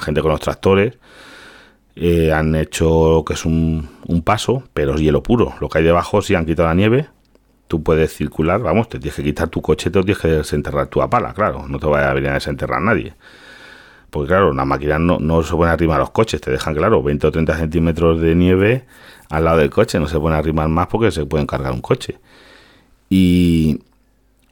gente 0.02 0.22
con 0.22 0.32
los 0.32 0.40
tractores 0.40 0.98
eh, 1.96 2.32
han 2.32 2.54
hecho 2.56 3.24
que 3.26 3.34
es 3.34 3.46
un, 3.46 3.90
un, 4.06 4.22
paso, 4.22 4.64
pero 4.74 4.94
es 4.94 5.02
hielo 5.02 5.24
puro. 5.24 5.54
Lo 5.60 5.68
que 5.68 5.80
hay 5.80 5.84
debajo 5.84 6.22
sí 6.22 6.36
han 6.36 6.46
quitado 6.46 6.70
la 6.70 6.76
nieve. 6.76 7.08
Tú 7.68 7.82
puedes 7.82 8.14
circular, 8.14 8.62
vamos, 8.62 8.88
te 8.88 9.00
tienes 9.00 9.16
que 9.16 9.24
quitar 9.24 9.48
tu 9.50 9.62
coche, 9.62 9.90
te 9.90 10.00
tienes 10.04 10.20
que 10.20 10.28
desenterrar 10.28 10.88
tu 10.88 11.00
pala, 11.10 11.34
claro. 11.34 11.68
No 11.68 11.80
te 11.80 11.88
vaya 11.88 12.12
a 12.12 12.14
venir 12.14 12.30
a 12.30 12.34
desenterrar 12.36 12.82
nadie. 12.82 13.16
Porque, 14.13 14.28
claro, 14.28 14.54
las 14.54 14.67
máquinas 14.67 14.99
no, 14.99 15.17
no 15.19 15.41
se 15.41 15.56
pueden 15.56 15.73
arrimar 15.73 15.99
los 15.99 16.12
coches, 16.12 16.39
te 16.39 16.52
dejan, 16.52 16.76
claro, 16.76 17.02
20 17.02 17.26
o 17.26 17.32
30 17.32 17.58
centímetros 17.58 18.21
de 18.21 18.36
nieve 18.36 18.86
al 19.32 19.45
lado 19.45 19.58
del 19.58 19.71
coche, 19.71 19.99
no 19.99 20.08
se 20.08 20.19
pueden 20.19 20.38
arrimar 20.38 20.69
más 20.69 20.86
porque 20.86 21.10
se 21.10 21.26
pueden 21.26 21.47
cargar 21.47 21.73
un 21.73 21.82
coche. 21.82 22.19
Y, 23.10 23.82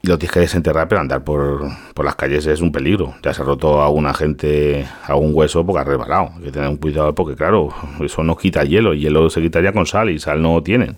lo 0.02 0.18
tienes 0.18 0.34
que 0.34 0.40
desenterrar, 0.40 0.88
pero 0.88 1.00
andar 1.00 1.24
por, 1.24 1.70
por, 1.94 2.06
las 2.06 2.16
calles 2.16 2.48
es 2.48 2.60
un 2.62 2.72
peligro. 2.72 3.14
Ya 3.22 3.36
se 3.36 3.44
ha 3.44 3.46
roto 3.46 3.84
a 3.84 3.86
alguna 3.86 4.16
gente 4.16 4.88
algún 5.04 5.30
hueso 5.36 5.64
porque 5.64 5.82
ha 5.82 5.84
resbalado. 5.84 6.32
Hay 6.38 6.46
que 6.46 6.52
tener 6.52 6.68
un 6.68 6.78
cuidado 6.78 7.14
porque, 7.14 7.36
claro, 7.36 7.70
eso 8.04 8.24
no 8.24 8.36
quita 8.36 8.64
hielo. 8.64 8.94
El 8.94 9.00
hielo 9.00 9.30
se 9.30 9.42
quitaría 9.42 9.74
con 9.74 9.86
sal 9.86 10.10
y 10.10 10.18
sal 10.18 10.42
no 10.42 10.64
tienen. 10.64 10.98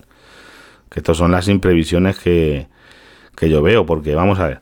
Que 0.89 1.01
estas 1.01 1.17
son 1.17 1.31
las 1.31 1.49
imprevisiones 1.49 2.17
que, 2.17 2.67
que 3.35 3.49
yo 3.49 3.61
veo, 3.61 3.85
porque 3.85 4.15
vamos 4.15 4.39
a 4.39 4.47
ver. 4.47 4.61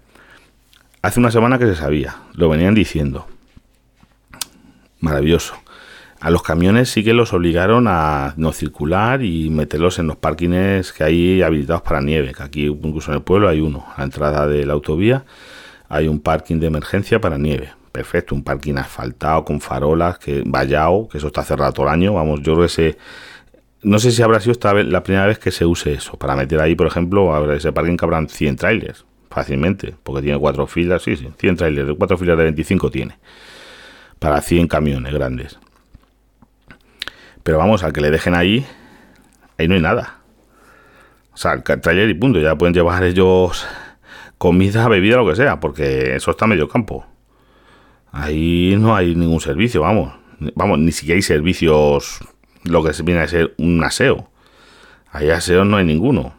Hace 1.04 1.20
una 1.20 1.30
semana 1.30 1.60
que 1.60 1.68
se 1.68 1.76
sabía, 1.76 2.16
lo 2.34 2.50
venían 2.50 2.74
diciendo. 2.74 3.28
Maravilloso. 5.02 5.56
A 6.20 6.30
los 6.30 6.44
camiones 6.44 6.90
sí 6.90 7.04
que 7.04 7.14
los 7.14 7.34
obligaron 7.34 7.88
a 7.88 8.34
no 8.38 8.54
circular 8.54 9.24
y 9.24 9.50
meterlos 9.50 10.00
en 10.00 10.08
los 10.08 10.16
parkings 10.16 10.94
que 10.94 11.04
hay 11.04 11.42
habilitados 11.42 11.82
para 11.82 12.00
nieve, 12.00 12.34
que 12.34 12.44
aquí 12.44 12.66
incluso 12.68 13.12
en 13.12 13.18
el 13.18 13.24
pueblo 13.24 13.50
hay 13.50 13.60
uno, 13.60 13.86
a 13.96 14.00
la 14.00 14.04
entrada 14.06 14.48
de 14.48 14.66
la 14.66 14.74
autovía 14.74 15.26
hay 15.92 16.08
un 16.08 16.22
parking 16.22 16.60
de 16.60 16.68
emergencia 16.68 17.20
para 17.20 17.38
nieve. 17.38 17.74
Perfecto, 17.92 18.34
un 18.34 18.44
parking 18.44 18.76
asfaltado 18.76 19.44
con 19.44 19.60
farolas, 19.60 20.18
que 20.18 20.42
vallado, 20.46 21.10
que 21.10 21.18
eso 21.18 21.28
está 21.28 21.44
cerrado 21.44 21.74
todo 21.74 21.88
el 21.88 21.92
año. 21.92 22.14
Vamos, 22.14 22.42
yo 22.42 22.56
no 22.56 24.00
sé 24.00 24.12
si 24.12 24.22
habrá 24.22 24.40
sido 24.40 24.54
esta 24.54 24.72
vez, 24.72 24.86
la 24.86 25.04
primera 25.04 25.26
vez 25.26 25.38
que 25.38 25.52
se 25.52 25.66
use 25.66 25.92
eso. 25.92 26.18
Para 26.18 26.38
meter 26.38 26.62
ahí, 26.62 26.76
por 26.76 26.88
ejemplo, 26.88 27.36
habrá 27.36 27.56
ese 27.56 27.74
parking 27.74 27.98
que 27.98 28.06
habrán 28.06 28.30
100 28.30 28.56
trailers, 28.56 29.06
fácilmente, 29.30 29.94
porque 30.02 30.22
tiene 30.22 30.40
cuatro 30.40 30.66
filas, 30.66 31.04
sí, 31.04 31.18
sí, 31.18 31.28
100 31.38 31.58
trailers, 31.58 31.92
cuatro 31.98 32.18
filas 32.18 32.38
de 32.38 32.44
25 32.46 32.90
tiene. 32.90 33.18
Para 34.22 34.40
100 34.40 34.68
camiones 34.68 35.12
grandes. 35.12 35.58
Pero 37.42 37.58
vamos, 37.58 37.84
al 37.84 37.92
que 37.92 38.02
le 38.02 38.12
dejen 38.12 38.36
ahí, 38.36 38.64
ahí 39.58 39.68
no 39.68 39.74
hay 39.74 39.82
nada. 39.82 40.20
O 41.34 41.38
sea, 41.38 41.54
el 41.54 41.64
trailer 41.64 42.08
y 42.08 42.14
punto. 42.14 42.40
Ya 42.40 42.56
pueden 42.56 42.76
llevar 42.76 43.04
ellos 43.04 43.66
comida, 44.38 44.88
bebida, 44.88 45.18
lo 45.18 45.28
que 45.28 45.36
sea, 45.36 45.60
porque 45.60 46.16
eso 46.16 46.30
está 46.30 46.46
medio 46.46 46.70
campo. 46.70 47.04
Ahí 48.12 48.76
no 48.78 48.96
hay 48.96 49.16
ningún 49.16 49.42
servicio, 49.42 49.82
vamos. 49.82 50.14
Vamos, 50.54 50.78
ni 50.78 50.92
siquiera 50.92 51.16
hay 51.16 51.24
servicios, 51.24 52.20
lo 52.64 52.84
que 52.84 52.94
se 52.94 53.02
viene 53.02 53.22
a 53.22 53.28
ser 53.28 53.56
un 53.58 53.84
aseo. 53.84 54.30
Ahí 55.12 55.32
aseo 55.32 55.66
no 55.66 55.78
hay 55.78 55.86
ninguno. 55.86 56.36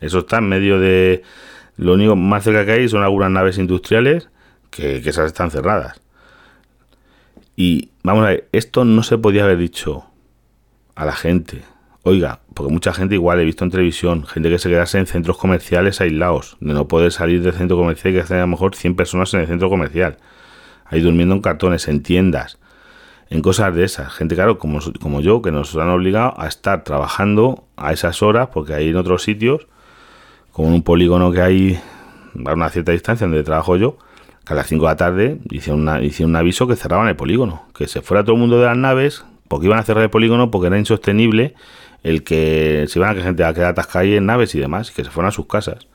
Eso 0.00 0.20
está 0.20 0.38
en 0.38 0.48
medio 0.48 0.80
de... 0.80 1.22
Lo 1.76 1.92
único 1.92 2.16
más 2.16 2.44
cerca 2.44 2.64
que 2.64 2.72
hay 2.72 2.88
son 2.88 3.02
algunas 3.02 3.30
naves 3.30 3.58
industriales 3.58 4.30
que 4.70 4.96
esas 4.96 5.26
están 5.26 5.50
cerradas. 5.50 6.00
Y 7.56 7.90
vamos 8.02 8.24
a 8.24 8.28
ver, 8.28 8.48
esto 8.52 8.84
no 8.84 9.02
se 9.02 9.16
podía 9.16 9.44
haber 9.44 9.56
dicho 9.56 10.04
a 10.94 11.06
la 11.06 11.12
gente. 11.12 11.62
Oiga, 12.02 12.40
porque 12.54 12.72
mucha 12.72 12.92
gente 12.92 13.14
igual 13.14 13.40
he 13.40 13.44
visto 13.44 13.64
en 13.64 13.70
televisión, 13.70 14.26
gente 14.26 14.50
que 14.50 14.58
se 14.58 14.68
quedase 14.68 14.98
en 14.98 15.06
centros 15.06 15.38
comerciales 15.38 16.00
aislados, 16.00 16.56
de 16.60 16.74
no 16.74 16.86
poder 16.86 17.10
salir 17.10 17.42
del 17.42 17.54
centro 17.54 17.76
comercial 17.76 18.14
que 18.14 18.20
hacen 18.20 18.36
a 18.36 18.42
lo 18.42 18.46
mejor 18.46 18.76
100 18.76 18.94
personas 18.94 19.34
en 19.34 19.40
el 19.40 19.46
centro 19.46 19.70
comercial, 19.70 20.18
ahí 20.84 21.00
durmiendo 21.00 21.34
en 21.34 21.40
cartones, 21.40 21.88
en 21.88 22.02
tiendas, 22.02 22.58
en 23.28 23.40
cosas 23.40 23.74
de 23.74 23.84
esas. 23.84 24.12
Gente, 24.12 24.34
claro, 24.34 24.58
como, 24.58 24.78
como 25.00 25.20
yo, 25.20 25.42
que 25.42 25.50
nos 25.50 25.74
han 25.74 25.88
obligado 25.88 26.38
a 26.38 26.46
estar 26.46 26.84
trabajando 26.84 27.64
a 27.76 27.92
esas 27.92 28.22
horas, 28.22 28.50
porque 28.52 28.74
hay 28.74 28.90
en 28.90 28.96
otros 28.96 29.22
sitios, 29.22 29.66
como 30.52 30.68
un 30.68 30.82
polígono 30.82 31.32
que 31.32 31.40
hay 31.40 31.80
a 32.44 32.52
una 32.52 32.68
cierta 32.68 32.92
distancia 32.92 33.26
donde 33.26 33.42
trabajo 33.42 33.76
yo, 33.76 33.98
que 34.46 34.52
a 34.52 34.56
las 34.56 34.68
5 34.68 34.84
de 34.84 34.90
la 34.90 34.96
tarde 34.96 35.38
hicieron, 35.50 35.88
un 35.88 36.36
aviso 36.36 36.68
que 36.68 36.76
cerraban 36.76 37.08
el 37.08 37.16
polígono, 37.16 37.64
que 37.74 37.88
se 37.88 38.00
fuera 38.00 38.22
todo 38.22 38.34
el 38.34 38.40
mundo 38.40 38.60
de 38.60 38.66
las 38.66 38.76
naves, 38.76 39.24
porque 39.48 39.66
iban 39.66 39.78
a 39.78 39.82
cerrar 39.82 40.04
el 40.04 40.10
polígono 40.10 40.50
porque 40.50 40.68
era 40.68 40.78
insostenible 40.78 41.54
el 42.04 42.22
que 42.22 42.86
se 42.88 42.98
iban 43.00 43.10
a 43.10 43.14
que 43.14 43.22
gente 43.22 43.42
a 43.42 43.52
quedar 43.52 43.72
atascada 43.72 44.04
ahí 44.04 44.14
en 44.14 44.26
naves 44.26 44.54
y 44.54 44.60
demás, 44.60 44.92
que 44.92 45.02
se 45.02 45.10
fueran 45.10 45.30
a 45.30 45.32
sus 45.32 45.46
casas. 45.46 45.88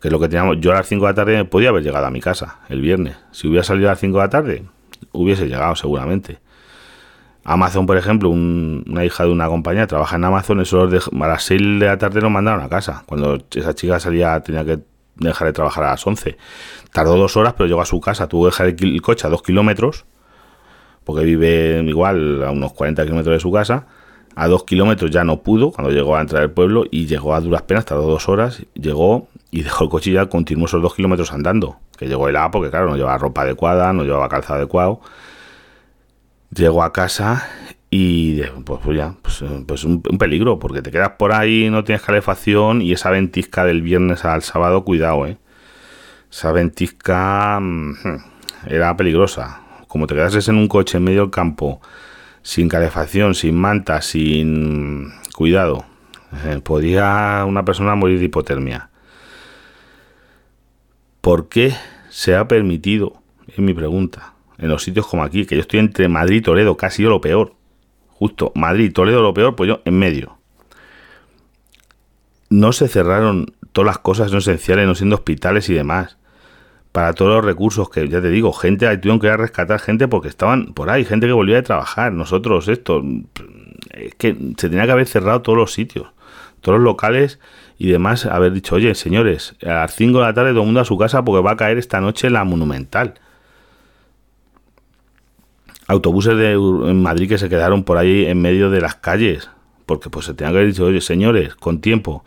Que 0.00 0.08
es 0.08 0.12
lo 0.12 0.18
que 0.18 0.28
teníamos. 0.28 0.58
Yo 0.60 0.72
a 0.72 0.76
las 0.76 0.86
5 0.86 1.04
de 1.04 1.10
la 1.10 1.14
tarde 1.14 1.44
podía 1.44 1.68
haber 1.68 1.82
llegado 1.82 2.06
a 2.06 2.10
mi 2.10 2.20
casa 2.20 2.60
el 2.70 2.80
viernes. 2.80 3.16
Si 3.32 3.48
hubiera 3.48 3.62
salido 3.64 3.88
a 3.88 3.92
las 3.92 4.00
5 4.00 4.16
de 4.16 4.24
la 4.24 4.30
tarde, 4.30 4.64
hubiese 5.12 5.46
llegado 5.46 5.76
seguramente. 5.76 6.38
Amazon, 7.44 7.84
por 7.84 7.98
ejemplo, 7.98 8.30
una 8.30 9.04
hija 9.04 9.24
de 9.24 9.30
una 9.30 9.48
compañía 9.48 9.86
trabaja 9.86 10.16
en 10.16 10.24
Amazon, 10.24 10.62
eso 10.62 10.86
de, 10.86 10.98
a 10.98 11.28
las 11.28 11.44
6 11.44 11.80
de 11.80 11.86
la 11.86 11.98
tarde 11.98 12.22
nos 12.22 12.30
mandaron 12.30 12.64
a 12.64 12.70
casa. 12.70 13.02
Cuando 13.04 13.38
esa 13.54 13.74
chica 13.74 14.00
salía, 14.00 14.40
tenía 14.40 14.64
que 14.64 14.78
dejar 15.16 15.48
de 15.48 15.52
trabajar 15.52 15.84
a 15.84 15.90
las 15.90 16.06
11. 16.06 16.36
Tardó 16.94 17.16
dos 17.16 17.36
horas, 17.36 17.54
pero 17.54 17.66
llegó 17.66 17.80
a 17.80 17.86
su 17.86 18.00
casa, 18.00 18.28
tuvo 18.28 18.44
que 18.44 18.50
dejar 18.50 18.66
el, 18.68 19.02
coche 19.02 19.26
a 19.26 19.30
dos 19.30 19.42
kilómetros, 19.42 20.04
porque 21.02 21.24
vive 21.24 21.82
igual 21.88 22.44
a 22.44 22.52
unos 22.52 22.72
40 22.72 23.02
kilómetros 23.02 23.34
de 23.34 23.40
su 23.40 23.50
casa. 23.50 23.88
A 24.36 24.46
dos 24.46 24.62
kilómetros 24.62 25.10
ya 25.10 25.24
no 25.24 25.42
pudo 25.42 25.72
cuando 25.72 25.92
llegó 25.92 26.14
a 26.14 26.20
entrar 26.20 26.42
al 26.42 26.52
pueblo 26.52 26.84
y 26.88 27.06
llegó 27.06 27.34
a 27.34 27.40
duras 27.40 27.62
penas, 27.62 27.84
tardó 27.84 28.06
dos 28.06 28.28
horas, 28.28 28.64
llegó 28.74 29.26
y 29.50 29.62
dejó 29.62 29.82
el 29.82 29.90
coche 29.90 30.10
y 30.10 30.12
ya 30.12 30.26
continuó 30.26 30.66
esos 30.66 30.80
dos 30.80 30.94
kilómetros 30.94 31.32
andando. 31.32 31.78
Que 31.98 32.06
llegó 32.06 32.28
el 32.28 32.36
A 32.36 32.52
porque, 32.52 32.70
claro, 32.70 32.88
no 32.88 32.96
llevaba 32.96 33.18
ropa 33.18 33.42
adecuada, 33.42 33.92
no 33.92 34.04
llevaba 34.04 34.28
calzado 34.28 34.58
adecuado. 34.60 35.00
Llegó 36.56 36.84
a 36.84 36.92
casa 36.92 37.44
y 37.90 38.40
pues, 38.64 38.80
pues 38.84 38.96
ya, 38.96 39.16
pues, 39.20 39.42
pues 39.66 39.82
un, 39.82 40.00
peligro, 40.00 40.60
porque 40.60 40.80
te 40.80 40.92
quedas 40.92 41.14
por 41.18 41.32
ahí, 41.32 41.70
no 41.70 41.82
tienes 41.82 42.02
calefacción 42.02 42.82
y 42.82 42.92
esa 42.92 43.10
ventisca 43.10 43.64
del 43.64 43.82
viernes 43.82 44.24
al 44.24 44.42
sábado, 44.42 44.84
cuidado, 44.84 45.26
¿eh? 45.26 45.38
Esa 46.34 46.50
ventisca 46.50 47.60
mm, 47.60 47.94
era 48.66 48.96
peligrosa. 48.96 49.60
Como 49.86 50.08
te 50.08 50.16
quedases 50.16 50.48
en 50.48 50.56
un 50.56 50.66
coche 50.66 50.98
en 50.98 51.04
medio 51.04 51.20
del 51.20 51.30
campo, 51.30 51.80
sin 52.42 52.68
calefacción, 52.68 53.36
sin 53.36 53.54
manta, 53.54 54.02
sin 54.02 55.12
cuidado, 55.36 55.84
eh, 56.44 56.60
podía 56.60 57.44
una 57.46 57.64
persona 57.64 57.94
morir 57.94 58.18
de 58.18 58.24
hipotermia. 58.24 58.90
¿Por 61.20 61.48
qué 61.48 61.72
se 62.10 62.34
ha 62.34 62.48
permitido, 62.48 63.22
es 63.46 63.60
mi 63.60 63.72
pregunta, 63.72 64.34
en 64.58 64.70
los 64.70 64.82
sitios 64.82 65.06
como 65.06 65.22
aquí, 65.22 65.46
que 65.46 65.54
yo 65.54 65.60
estoy 65.60 65.78
entre 65.78 66.08
Madrid 66.08 66.38
y 66.38 66.42
Toledo, 66.42 66.76
casi 66.76 67.04
yo 67.04 67.10
lo 67.10 67.20
peor, 67.20 67.54
justo 68.08 68.50
Madrid, 68.56 68.92
Toledo 68.92 69.22
lo 69.22 69.34
peor, 69.34 69.54
pues 69.54 69.68
yo 69.68 69.82
en 69.84 70.00
medio. 70.00 70.36
No 72.50 72.72
se 72.72 72.88
cerraron 72.88 73.54
todas 73.70 73.86
las 73.86 73.98
cosas 73.98 74.32
no 74.32 74.38
esenciales, 74.38 74.88
no 74.88 74.96
siendo 74.96 75.14
hospitales 75.14 75.68
y 75.68 75.74
demás. 75.74 76.18
Para 76.94 77.12
todos 77.12 77.34
los 77.34 77.44
recursos 77.44 77.90
que, 77.90 78.08
ya 78.08 78.22
te 78.22 78.30
digo, 78.30 78.52
gente, 78.52 78.86
tuvieron 78.98 79.18
que 79.18 79.26
ir 79.26 79.32
a 79.32 79.36
rescatar 79.36 79.80
gente 79.80 80.06
porque 80.06 80.28
estaban 80.28 80.74
por 80.74 80.90
ahí, 80.90 81.04
gente 81.04 81.26
que 81.26 81.32
volvía 81.32 81.56
de 81.56 81.62
trabajar. 81.62 82.12
Nosotros, 82.12 82.68
esto, 82.68 83.02
es 83.90 84.14
que 84.14 84.36
se 84.56 84.68
tenía 84.68 84.86
que 84.86 84.92
haber 84.92 85.08
cerrado 85.08 85.42
todos 85.42 85.58
los 85.58 85.72
sitios, 85.72 86.06
todos 86.60 86.78
los 86.78 86.84
locales 86.84 87.40
y 87.80 87.88
demás, 87.88 88.26
haber 88.26 88.52
dicho, 88.52 88.76
oye, 88.76 88.94
señores, 88.94 89.56
a 89.66 89.72
las 89.72 89.96
5 89.96 90.18
de 90.20 90.24
la 90.24 90.34
tarde 90.34 90.52
todo 90.52 90.60
el 90.60 90.66
mundo 90.66 90.82
a 90.82 90.84
su 90.84 90.96
casa 90.96 91.24
porque 91.24 91.42
va 91.42 91.50
a 91.50 91.56
caer 91.56 91.78
esta 91.78 92.00
noche 92.00 92.30
la 92.30 92.44
monumental. 92.44 93.14
Autobuses 95.88 96.36
de 96.36 96.52
en 96.52 97.02
Madrid 97.02 97.28
que 97.28 97.38
se 97.38 97.48
quedaron 97.48 97.82
por 97.82 97.98
ahí 97.98 98.24
en 98.26 98.40
medio 98.40 98.70
de 98.70 98.80
las 98.80 98.94
calles, 98.94 99.50
porque 99.84 100.10
pues 100.10 100.26
se 100.26 100.34
tenía 100.34 100.52
que 100.52 100.58
haber 100.58 100.68
dicho, 100.68 100.84
oye, 100.84 101.00
señores, 101.00 101.56
con 101.56 101.80
tiempo. 101.80 102.24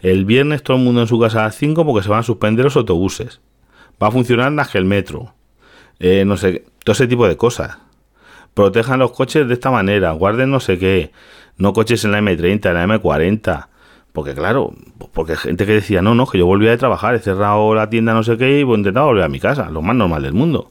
El 0.00 0.24
viernes 0.24 0.64
todo 0.64 0.76
el 0.76 0.82
mundo 0.82 1.02
en 1.02 1.06
su 1.06 1.20
casa 1.20 1.42
a 1.42 1.44
las 1.44 1.54
5 1.54 1.86
porque 1.86 2.02
se 2.02 2.08
van 2.08 2.18
a 2.18 2.24
suspender 2.24 2.64
los 2.64 2.76
autobuses. 2.76 3.40
Va 4.02 4.08
a 4.08 4.10
funcionar 4.10 4.50
más 4.52 4.68
que 4.68 4.78
el 4.78 4.84
metro. 4.84 5.34
Eh, 5.98 6.24
no 6.24 6.36
sé, 6.36 6.64
todo 6.84 6.92
ese 6.92 7.06
tipo 7.06 7.26
de 7.26 7.36
cosas. 7.36 7.78
Protejan 8.54 8.98
los 8.98 9.12
coches 9.12 9.46
de 9.46 9.54
esta 9.54 9.70
manera, 9.70 10.12
guarden 10.12 10.50
no 10.50 10.60
sé 10.60 10.78
qué. 10.78 11.12
No 11.56 11.72
coches 11.72 12.04
en 12.04 12.12
la 12.12 12.20
M30, 12.20 12.66
en 12.66 12.74
la 12.74 12.86
M40. 12.86 13.68
Porque 14.12 14.34
claro, 14.34 14.72
porque 15.12 15.36
gente 15.36 15.66
que 15.66 15.74
decía, 15.74 16.02
no, 16.02 16.14
no, 16.14 16.26
que 16.26 16.38
yo 16.38 16.46
volvía 16.46 16.70
de 16.70 16.78
trabajar, 16.78 17.14
he 17.14 17.18
cerrado 17.18 17.74
la 17.74 17.90
tienda 17.90 18.14
no 18.14 18.22
sé 18.22 18.36
qué 18.36 18.60
y 18.60 18.62
voy 18.62 18.76
a 18.76 18.78
intentar 18.78 19.04
volver 19.04 19.24
a 19.24 19.28
mi 19.28 19.38
casa, 19.38 19.70
lo 19.70 19.82
más 19.82 19.94
normal 19.94 20.22
del 20.22 20.32
mundo. 20.32 20.70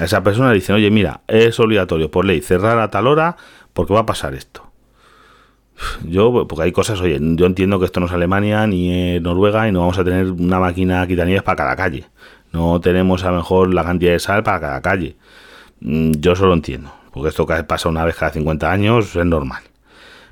A 0.00 0.04
esa 0.04 0.22
persona 0.22 0.50
le 0.50 0.56
dicen, 0.56 0.76
oye, 0.76 0.90
mira, 0.90 1.22
es 1.26 1.58
obligatorio 1.58 2.10
por 2.10 2.24
ley 2.24 2.40
cerrar 2.40 2.78
a 2.78 2.90
tal 2.90 3.06
hora 3.06 3.36
porque 3.72 3.94
va 3.94 4.00
a 4.00 4.06
pasar 4.06 4.34
esto. 4.34 4.70
Yo, 6.04 6.46
porque 6.46 6.64
hay 6.64 6.72
cosas, 6.72 7.00
oye, 7.00 7.18
yo 7.20 7.46
entiendo 7.46 7.78
que 7.78 7.86
esto 7.86 8.00
no 8.00 8.06
es 8.06 8.12
Alemania 8.12 8.66
ni 8.66 9.18
Noruega 9.20 9.66
y 9.66 9.72
no 9.72 9.80
vamos 9.80 9.98
a 9.98 10.04
tener 10.04 10.30
una 10.30 10.60
máquina 10.60 11.06
quitanieves 11.06 11.42
para 11.42 11.56
cada 11.56 11.76
calle. 11.76 12.06
No 12.52 12.80
tenemos 12.80 13.24
a 13.24 13.30
lo 13.30 13.36
mejor 13.36 13.74
la 13.74 13.84
cantidad 13.84 14.12
de 14.12 14.18
sal 14.18 14.42
para 14.42 14.60
cada 14.60 14.82
calle. 14.82 15.16
Mm, 15.80 16.12
yo 16.18 16.34
solo 16.36 16.54
entiendo, 16.54 16.92
porque 17.12 17.28
esto 17.28 17.46
pasa 17.66 17.88
una 17.88 18.04
vez 18.04 18.16
cada 18.16 18.32
50 18.32 18.70
años, 18.70 19.14
es 19.16 19.26
normal. 19.26 19.62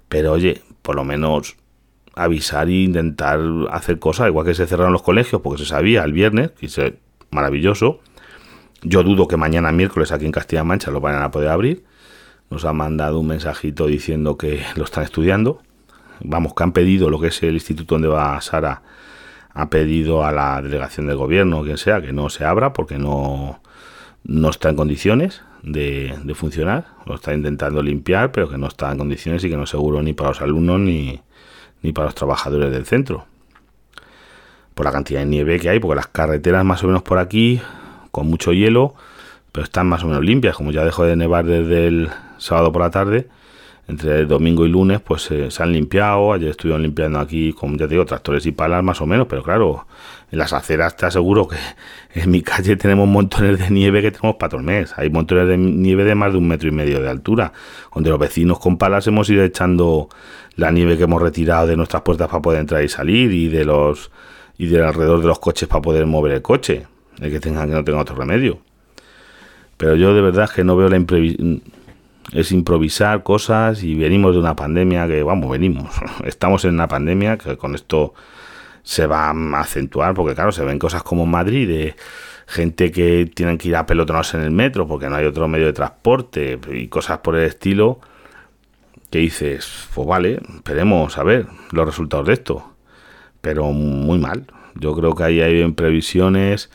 Pero 0.08 0.32
oye, 0.32 0.62
por 0.82 0.96
lo 0.96 1.04
menos 1.04 1.56
avisar 2.14 2.68
e 2.68 2.82
intentar 2.82 3.40
hacer 3.70 3.98
cosas, 3.98 4.28
igual 4.28 4.46
que 4.46 4.54
se 4.54 4.66
cerraron 4.66 4.92
los 4.92 5.02
colegios, 5.02 5.40
porque 5.42 5.62
se 5.62 5.68
sabía 5.68 6.02
el 6.02 6.12
viernes, 6.12 6.50
que 6.52 6.66
es 6.66 6.80
maravilloso. 7.30 8.00
Yo 8.82 9.02
dudo 9.02 9.28
que 9.28 9.36
mañana 9.36 9.72
miércoles 9.72 10.12
aquí 10.12 10.26
en 10.26 10.32
Castilla-La 10.32 10.64
Mancha 10.64 10.90
lo 10.90 11.00
vayan 11.00 11.22
a 11.22 11.30
poder 11.30 11.50
abrir 11.50 11.84
nos 12.50 12.64
ha 12.64 12.72
mandado 12.72 13.20
un 13.20 13.26
mensajito 13.26 13.86
diciendo 13.86 14.36
que 14.36 14.62
lo 14.76 14.84
están 14.84 15.04
estudiando. 15.04 15.60
Vamos, 16.20 16.54
que 16.54 16.62
han 16.62 16.72
pedido 16.72 17.10
lo 17.10 17.20
que 17.20 17.28
es 17.28 17.42
el 17.42 17.54
instituto 17.54 17.94
donde 17.94 18.08
va 18.08 18.40
Sara, 18.40 18.82
ha 19.58 19.70
pedido 19.70 20.24
a 20.24 20.30
la 20.30 20.62
delegación 20.62 21.08
del 21.08 21.16
gobierno, 21.16 21.64
quien 21.64 21.78
sea, 21.78 22.00
que 22.00 22.12
no 22.12 22.30
se 22.30 22.44
abra 22.44 22.72
porque 22.72 22.96
no, 22.96 23.60
no 24.22 24.50
está 24.50 24.68
en 24.68 24.76
condiciones 24.76 25.42
de, 25.64 26.16
funcionar. 26.36 26.86
Lo 27.06 27.16
está 27.16 27.34
intentando 27.34 27.82
limpiar, 27.82 28.30
pero 28.30 28.48
que 28.48 28.56
no 28.56 28.68
está 28.68 28.92
en 28.92 28.98
condiciones 28.98 29.42
y 29.42 29.50
que 29.50 29.56
no 29.56 29.64
es 29.64 29.70
seguro 29.70 30.00
ni 30.00 30.12
para 30.12 30.30
los 30.30 30.40
alumnos 30.42 30.78
ni, 30.78 31.20
ni 31.82 31.92
para 31.92 32.04
los 32.04 32.14
trabajadores 32.14 32.70
del 32.70 32.86
centro. 32.86 33.26
Por 34.74 34.86
la 34.86 34.92
cantidad 34.92 35.18
de 35.18 35.26
nieve 35.26 35.58
que 35.58 35.70
hay, 35.70 35.80
porque 35.80 35.96
las 35.96 36.06
carreteras 36.06 36.64
más 36.64 36.84
o 36.84 36.86
menos 36.86 37.02
por 37.02 37.18
aquí, 37.18 37.60
con 38.12 38.28
mucho 38.28 38.52
hielo, 38.52 38.94
pero 39.50 39.64
están 39.64 39.88
más 39.88 40.04
o 40.04 40.06
menos 40.06 40.22
limpias, 40.22 40.54
como 40.54 40.70
ya 40.70 40.84
dejó 40.84 41.02
de 41.02 41.16
nevar 41.16 41.44
desde 41.44 41.88
el 41.88 42.10
sábado 42.36 42.70
por 42.70 42.82
la 42.82 42.90
tarde, 42.90 43.26
entre 43.88 44.26
domingo 44.26 44.66
y 44.66 44.68
lunes, 44.68 45.00
pues 45.00 45.30
eh, 45.30 45.50
se 45.50 45.62
han 45.62 45.72
limpiado. 45.72 46.34
Ayer 46.34 46.50
estuvieron 46.50 46.82
limpiando 46.82 47.18
aquí, 47.18 47.54
como 47.54 47.76
ya 47.78 47.86
digo, 47.86 48.04
tractores 48.04 48.44
y 48.44 48.52
palas 48.52 48.84
más 48.84 49.00
o 49.00 49.06
menos, 49.06 49.26
pero 49.28 49.42
claro, 49.42 49.86
en 50.30 50.38
las 50.38 50.52
aceras 50.52 50.94
te 50.94 51.06
aseguro 51.06 51.48
que 51.48 51.56
en 52.20 52.30
mi 52.30 52.42
calle 52.42 52.76
tenemos 52.76 53.08
montones 53.08 53.58
de 53.58 53.70
nieve 53.70 54.02
que 54.02 54.10
tenemos 54.10 54.36
para 54.36 54.50
todo 54.50 54.60
el 54.60 54.66
mes. 54.66 54.92
Hay 54.98 55.08
montones 55.08 55.48
de 55.48 55.56
nieve 55.56 56.04
de 56.04 56.14
más 56.14 56.32
de 56.32 56.38
un 56.38 56.46
metro 56.46 56.68
y 56.68 56.72
medio 56.72 57.00
de 57.00 57.08
altura, 57.08 57.52
donde 57.94 58.10
los 58.10 58.18
vecinos 58.18 58.58
con 58.58 58.76
palas 58.76 59.06
hemos 59.06 59.28
ido 59.30 59.42
echando 59.42 60.10
la 60.56 60.70
nieve 60.70 60.98
que 60.98 61.04
hemos 61.04 61.22
retirado 61.22 61.66
de 61.66 61.76
nuestras 61.76 62.02
puertas 62.02 62.28
para 62.28 62.42
poder 62.42 62.60
entrar 62.60 62.84
y 62.84 62.88
salir 62.88 63.32
y 63.32 63.48
de 63.48 63.64
los 63.64 64.10
y 64.58 64.66
de 64.66 64.84
alrededor 64.84 65.20
de 65.20 65.28
los 65.28 65.38
coches 65.38 65.66
para 65.68 65.80
poder 65.80 66.04
mover 66.04 66.32
el 66.32 66.42
coche, 66.42 66.86
el 67.20 67.30
que 67.30 67.40
tenga 67.40 67.64
que 67.64 67.72
no 67.72 67.84
tenga 67.84 68.00
otro 68.00 68.16
remedio. 68.16 68.58
Pero 69.78 69.94
yo 69.94 70.12
de 70.12 70.20
verdad 70.20 70.50
que 70.50 70.64
no 70.64 70.76
veo 70.76 70.88
la 70.88 70.96
imprevisión 70.96 71.62
es 72.32 72.52
improvisar 72.52 73.22
cosas 73.22 73.82
y 73.82 73.94
venimos 73.94 74.34
de 74.34 74.40
una 74.40 74.54
pandemia 74.54 75.06
que, 75.06 75.22
vamos, 75.22 75.50
venimos, 75.50 75.90
estamos 76.24 76.64
en 76.64 76.74
una 76.74 76.88
pandemia 76.88 77.38
que 77.38 77.56
con 77.56 77.74
esto 77.74 78.14
se 78.82 79.06
va 79.06 79.30
a 79.30 79.60
acentuar, 79.60 80.14
porque 80.14 80.34
claro, 80.34 80.52
se 80.52 80.64
ven 80.64 80.78
cosas 80.78 81.02
como 81.02 81.24
en 81.24 81.30
Madrid 81.30 81.68
de 81.68 81.96
gente 82.46 82.90
que 82.90 83.30
tienen 83.34 83.58
que 83.58 83.68
ir 83.68 83.76
a 83.76 83.86
pelotones 83.86 84.32
en 84.34 84.40
el 84.40 84.50
metro 84.50 84.88
porque 84.88 85.08
no 85.08 85.16
hay 85.16 85.26
otro 85.26 85.48
medio 85.48 85.66
de 85.66 85.74
transporte 85.74 86.58
y 86.72 86.88
cosas 86.88 87.18
por 87.18 87.36
el 87.36 87.44
estilo, 87.44 88.00
que 89.10 89.18
dices, 89.18 89.88
pues 89.94 90.06
vale, 90.06 90.40
esperemos 90.54 91.16
a 91.18 91.22
ver 91.22 91.46
los 91.72 91.86
resultados 91.86 92.26
de 92.26 92.34
esto, 92.34 92.74
pero 93.40 93.72
muy 93.72 94.18
mal. 94.18 94.46
Yo 94.74 94.94
creo 94.94 95.14
que 95.14 95.24
ahí 95.24 95.40
hay 95.40 95.70
previsiones, 95.72 96.70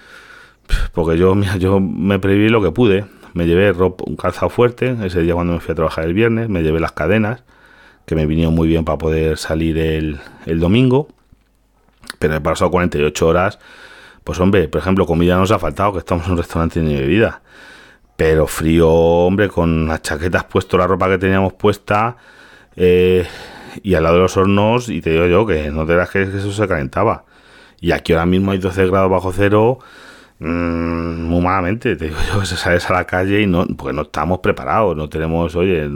porque 0.94 1.18
yo, 1.18 1.36
yo 1.60 1.80
me 1.80 2.20
preví 2.20 2.50
lo 2.50 2.62
que 2.62 2.72
pude 2.72 3.06
me 3.34 3.46
llevé 3.46 3.72
ropa, 3.74 4.04
un 4.08 4.16
calzado 4.16 4.50
fuerte, 4.50 4.96
ese 5.04 5.22
día 5.22 5.34
cuando 5.34 5.54
me 5.54 5.60
fui 5.60 5.74
a 5.74 5.76
trabajar 5.76 6.06
el 6.06 6.14
viernes, 6.14 6.50
me 6.50 6.62
llevé 6.64 6.80
las 6.80 6.92
cadenas, 6.92 7.44
que 8.06 8.16
me 8.16 8.26
vinieron 8.26 8.54
muy 8.54 8.68
bien 8.68 8.86
para 8.86 8.98
poder 8.98 9.38
salir 9.38 9.78
el, 9.78 10.20
el 10.46 10.60
domingo, 10.60 11.08
pero 12.20 12.36
he 12.36 12.42
pasado 12.42 12.72
48 12.72 13.28
horas, 13.28 13.60
pues 14.24 14.40
hombre, 14.40 14.68
por 14.68 14.82
ejemplo, 14.82 15.06
comida 15.06 15.38
nos 15.38 15.52
ha 15.52 15.60
faltado, 15.60 15.94
que 15.94 16.00
estamos 16.00 16.26
en 16.26 16.34
un 16.34 16.38
restaurante 16.38 16.80
ni 16.80 16.96
bebida, 16.96 17.42
pero 18.16 18.48
frío, 18.48 18.90
hombre, 18.90 19.50
con 19.50 19.88
las 19.88 20.02
chaquetas 20.02 20.46
puesto, 20.46 20.78
la 20.78 20.88
ropa 20.88 21.10
que 21.10 21.18
teníamos 21.18 21.54
puesta, 21.54 22.18
eh, 22.76 23.28
y 23.82 23.96
al 23.96 24.04
lado 24.04 24.16
de 24.16 24.22
los 24.22 24.38
hornos, 24.38 24.90
y 24.90 25.02
te 25.02 25.12
digo 25.12 25.26
yo 25.28 25.46
que 25.46 25.72
no 25.72 25.86
te 25.86 25.96
das 25.96 26.10
que 26.10 26.22
eso 26.22 26.52
se 26.52 26.68
calentaba. 26.68 27.26
Y 27.82 27.92
aquí 27.92 28.14
ahora 28.14 28.26
mismo 28.26 28.52
hay 28.52 28.60
12 28.60 28.88
grados 28.88 29.10
bajo 29.10 29.34
cero, 29.34 29.80
Mm, 30.44 31.24
muy 31.24 31.42
malamente, 31.42 31.96
te 31.96 32.06
digo 32.10 32.18
yo, 32.28 32.44
sales 32.46 32.90
a 32.90 32.94
la 32.94 33.06
calle 33.06 33.42
y 33.42 33.48
no, 33.48 33.66
porque 33.78 33.94
no 33.94 34.02
estamos 34.02 34.40
preparados, 34.40 34.94
no 34.96 35.08
tenemos, 35.08 35.56
oye, 35.56 35.90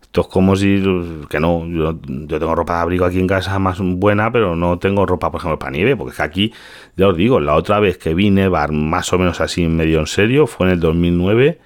esto 0.00 0.22
es 0.22 0.26
como 0.28 0.56
si, 0.56 0.82
que 1.28 1.38
no, 1.40 1.66
yo, 1.66 1.94
tengo 2.38 2.54
ropa 2.54 2.76
de 2.76 2.80
abrigo 2.80 3.04
aquí 3.04 3.20
en 3.20 3.26
casa 3.26 3.58
más 3.58 3.78
buena, 3.80 4.32
pero 4.32 4.56
no 4.56 4.78
tengo 4.78 5.04
ropa, 5.04 5.30
por 5.30 5.40
ejemplo, 5.40 5.58
para 5.58 5.72
nieve, 5.72 5.94
porque 5.94 6.12
es 6.12 6.16
que 6.16 6.22
aquí, 6.22 6.54
ya 6.96 7.08
os 7.08 7.16
digo, 7.18 7.38
la 7.38 7.54
otra 7.54 7.80
vez 7.80 7.98
que 7.98 8.14
vine, 8.14 8.48
más 8.48 9.12
o 9.12 9.18
menos 9.18 9.42
así 9.42 9.66
medio 9.68 10.00
en 10.00 10.06
serio, 10.06 10.46
fue 10.46 10.66
en 10.66 10.72
el 10.72 10.80
2009, 10.80 11.60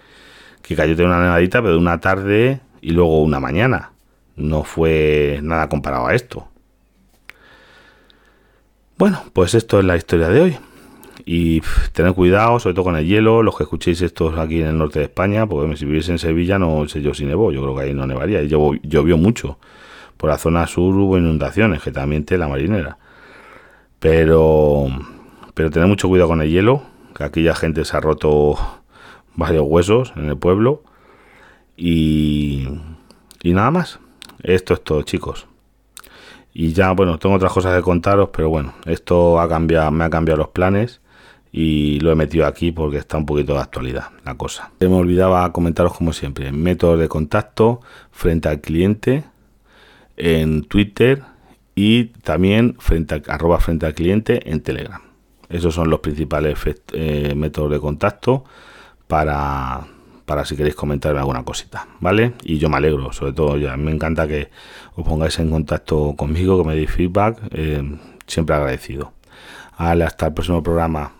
que 0.62 0.74
cayó 0.74 0.96
de 0.96 1.04
una 1.04 1.22
nevadita, 1.22 1.60
pero 1.62 1.74
de 1.74 1.78
una 1.78 2.00
tarde 2.00 2.60
y 2.80 2.90
luego 2.90 3.22
una 3.22 3.38
mañana. 3.38 3.92
No 4.36 4.64
fue 4.64 5.38
nada 5.42 5.68
comparado 5.68 6.08
a 6.08 6.14
esto. 6.14 6.48
Bueno, 8.98 9.22
pues 9.32 9.54
esto 9.54 9.78
es 9.78 9.84
la 9.84 9.96
historia 9.96 10.28
de 10.28 10.40
hoy. 10.40 10.58
Y 11.26 11.62
tener 11.92 12.12
cuidado, 12.12 12.58
sobre 12.58 12.74
todo 12.74 12.84
con 12.84 12.96
el 12.96 13.06
hielo, 13.06 13.42
los 13.42 13.56
que 13.56 13.62
escuchéis 13.62 14.02
estos 14.02 14.38
aquí 14.38 14.60
en 14.60 14.66
el 14.66 14.78
norte 14.78 14.98
de 14.98 15.06
España, 15.06 15.46
porque 15.46 15.76
si 15.76 15.86
viviese 15.86 16.12
en 16.12 16.18
Sevilla 16.18 16.58
no 16.58 16.86
sé 16.86 17.00
yo 17.00 17.14
si 17.14 17.24
nevó, 17.24 17.50
yo 17.50 17.62
creo 17.62 17.74
que 17.74 17.82
ahí 17.82 17.94
no 17.94 18.06
nevaría, 18.06 18.42
y 18.42 18.48
llovió, 18.48 19.16
mucho. 19.16 19.58
Por 20.18 20.30
la 20.30 20.38
zona 20.38 20.66
sur 20.66 20.94
hubo 20.94 21.16
inundaciones, 21.18 21.82
que 21.82 21.92
también 21.92 22.24
te 22.24 22.36
la 22.36 22.46
marinera. 22.46 22.98
Pero, 23.98 24.86
pero 25.54 25.70
tener 25.70 25.88
mucho 25.88 26.08
cuidado 26.08 26.28
con 26.28 26.42
el 26.42 26.50
hielo, 26.50 26.82
que 27.16 27.24
aquí 27.24 27.42
ya 27.42 27.54
gente 27.54 27.84
se 27.84 27.96
ha 27.96 28.00
roto 28.00 28.56
varios 29.34 29.64
huesos 29.66 30.12
en 30.16 30.28
el 30.28 30.36
pueblo. 30.36 30.82
Y, 31.76 32.68
y 33.42 33.54
nada 33.54 33.70
más. 33.70 33.98
Esto 34.42 34.74
es 34.74 34.84
todo, 34.84 35.02
chicos. 35.02 35.46
Y 36.52 36.74
ya, 36.74 36.92
bueno, 36.92 37.18
tengo 37.18 37.34
otras 37.34 37.52
cosas 37.52 37.74
que 37.74 37.82
contaros, 37.82 38.28
pero 38.30 38.50
bueno, 38.50 38.74
esto 38.84 39.40
ha 39.40 39.48
cambiado, 39.48 39.90
me 39.90 40.04
ha 40.04 40.10
cambiado 40.10 40.38
los 40.38 40.48
planes 40.48 41.00
y 41.56 42.00
lo 42.00 42.10
he 42.10 42.16
metido 42.16 42.46
aquí 42.46 42.72
porque 42.72 42.96
está 42.96 43.16
un 43.16 43.26
poquito 43.26 43.54
de 43.54 43.60
actualidad 43.60 44.10
la 44.24 44.34
cosa. 44.34 44.72
Se 44.80 44.88
me 44.88 44.96
olvidaba 44.96 45.52
comentaros 45.52 45.94
como 45.94 46.12
siempre, 46.12 46.50
métodos 46.50 46.98
de 46.98 47.06
contacto 47.06 47.80
frente 48.10 48.48
al 48.48 48.60
cliente 48.60 49.22
en 50.16 50.64
Twitter 50.64 51.22
y 51.76 52.06
también 52.06 52.74
frente 52.80 53.14
a, 53.14 53.34
arroba 53.34 53.60
frente 53.60 53.86
al 53.86 53.94
cliente 53.94 54.50
en 54.50 54.62
Telegram. 54.62 55.00
Esos 55.48 55.72
son 55.76 55.90
los 55.90 56.00
principales 56.00 56.58
eh, 56.92 57.34
métodos 57.36 57.70
de 57.70 57.78
contacto 57.78 58.42
para, 59.06 59.86
para 60.24 60.44
si 60.44 60.56
queréis 60.56 60.74
comentarme 60.74 61.20
alguna 61.20 61.44
cosita, 61.44 61.86
¿vale? 62.00 62.32
Y 62.42 62.58
yo 62.58 62.68
me 62.68 62.78
alegro, 62.78 63.12
sobre 63.12 63.32
todo, 63.32 63.58
ya 63.58 63.76
me 63.76 63.92
encanta 63.92 64.26
que 64.26 64.50
os 64.96 65.06
pongáis 65.06 65.38
en 65.38 65.50
contacto 65.50 66.14
conmigo, 66.16 66.60
que 66.60 66.68
me 66.68 66.74
deis 66.74 66.90
feedback, 66.90 67.38
eh, 67.52 67.96
siempre 68.26 68.56
agradecido. 68.56 69.12
hasta 69.78 70.26
el 70.26 70.34
próximo 70.34 70.60
programa. 70.60 71.12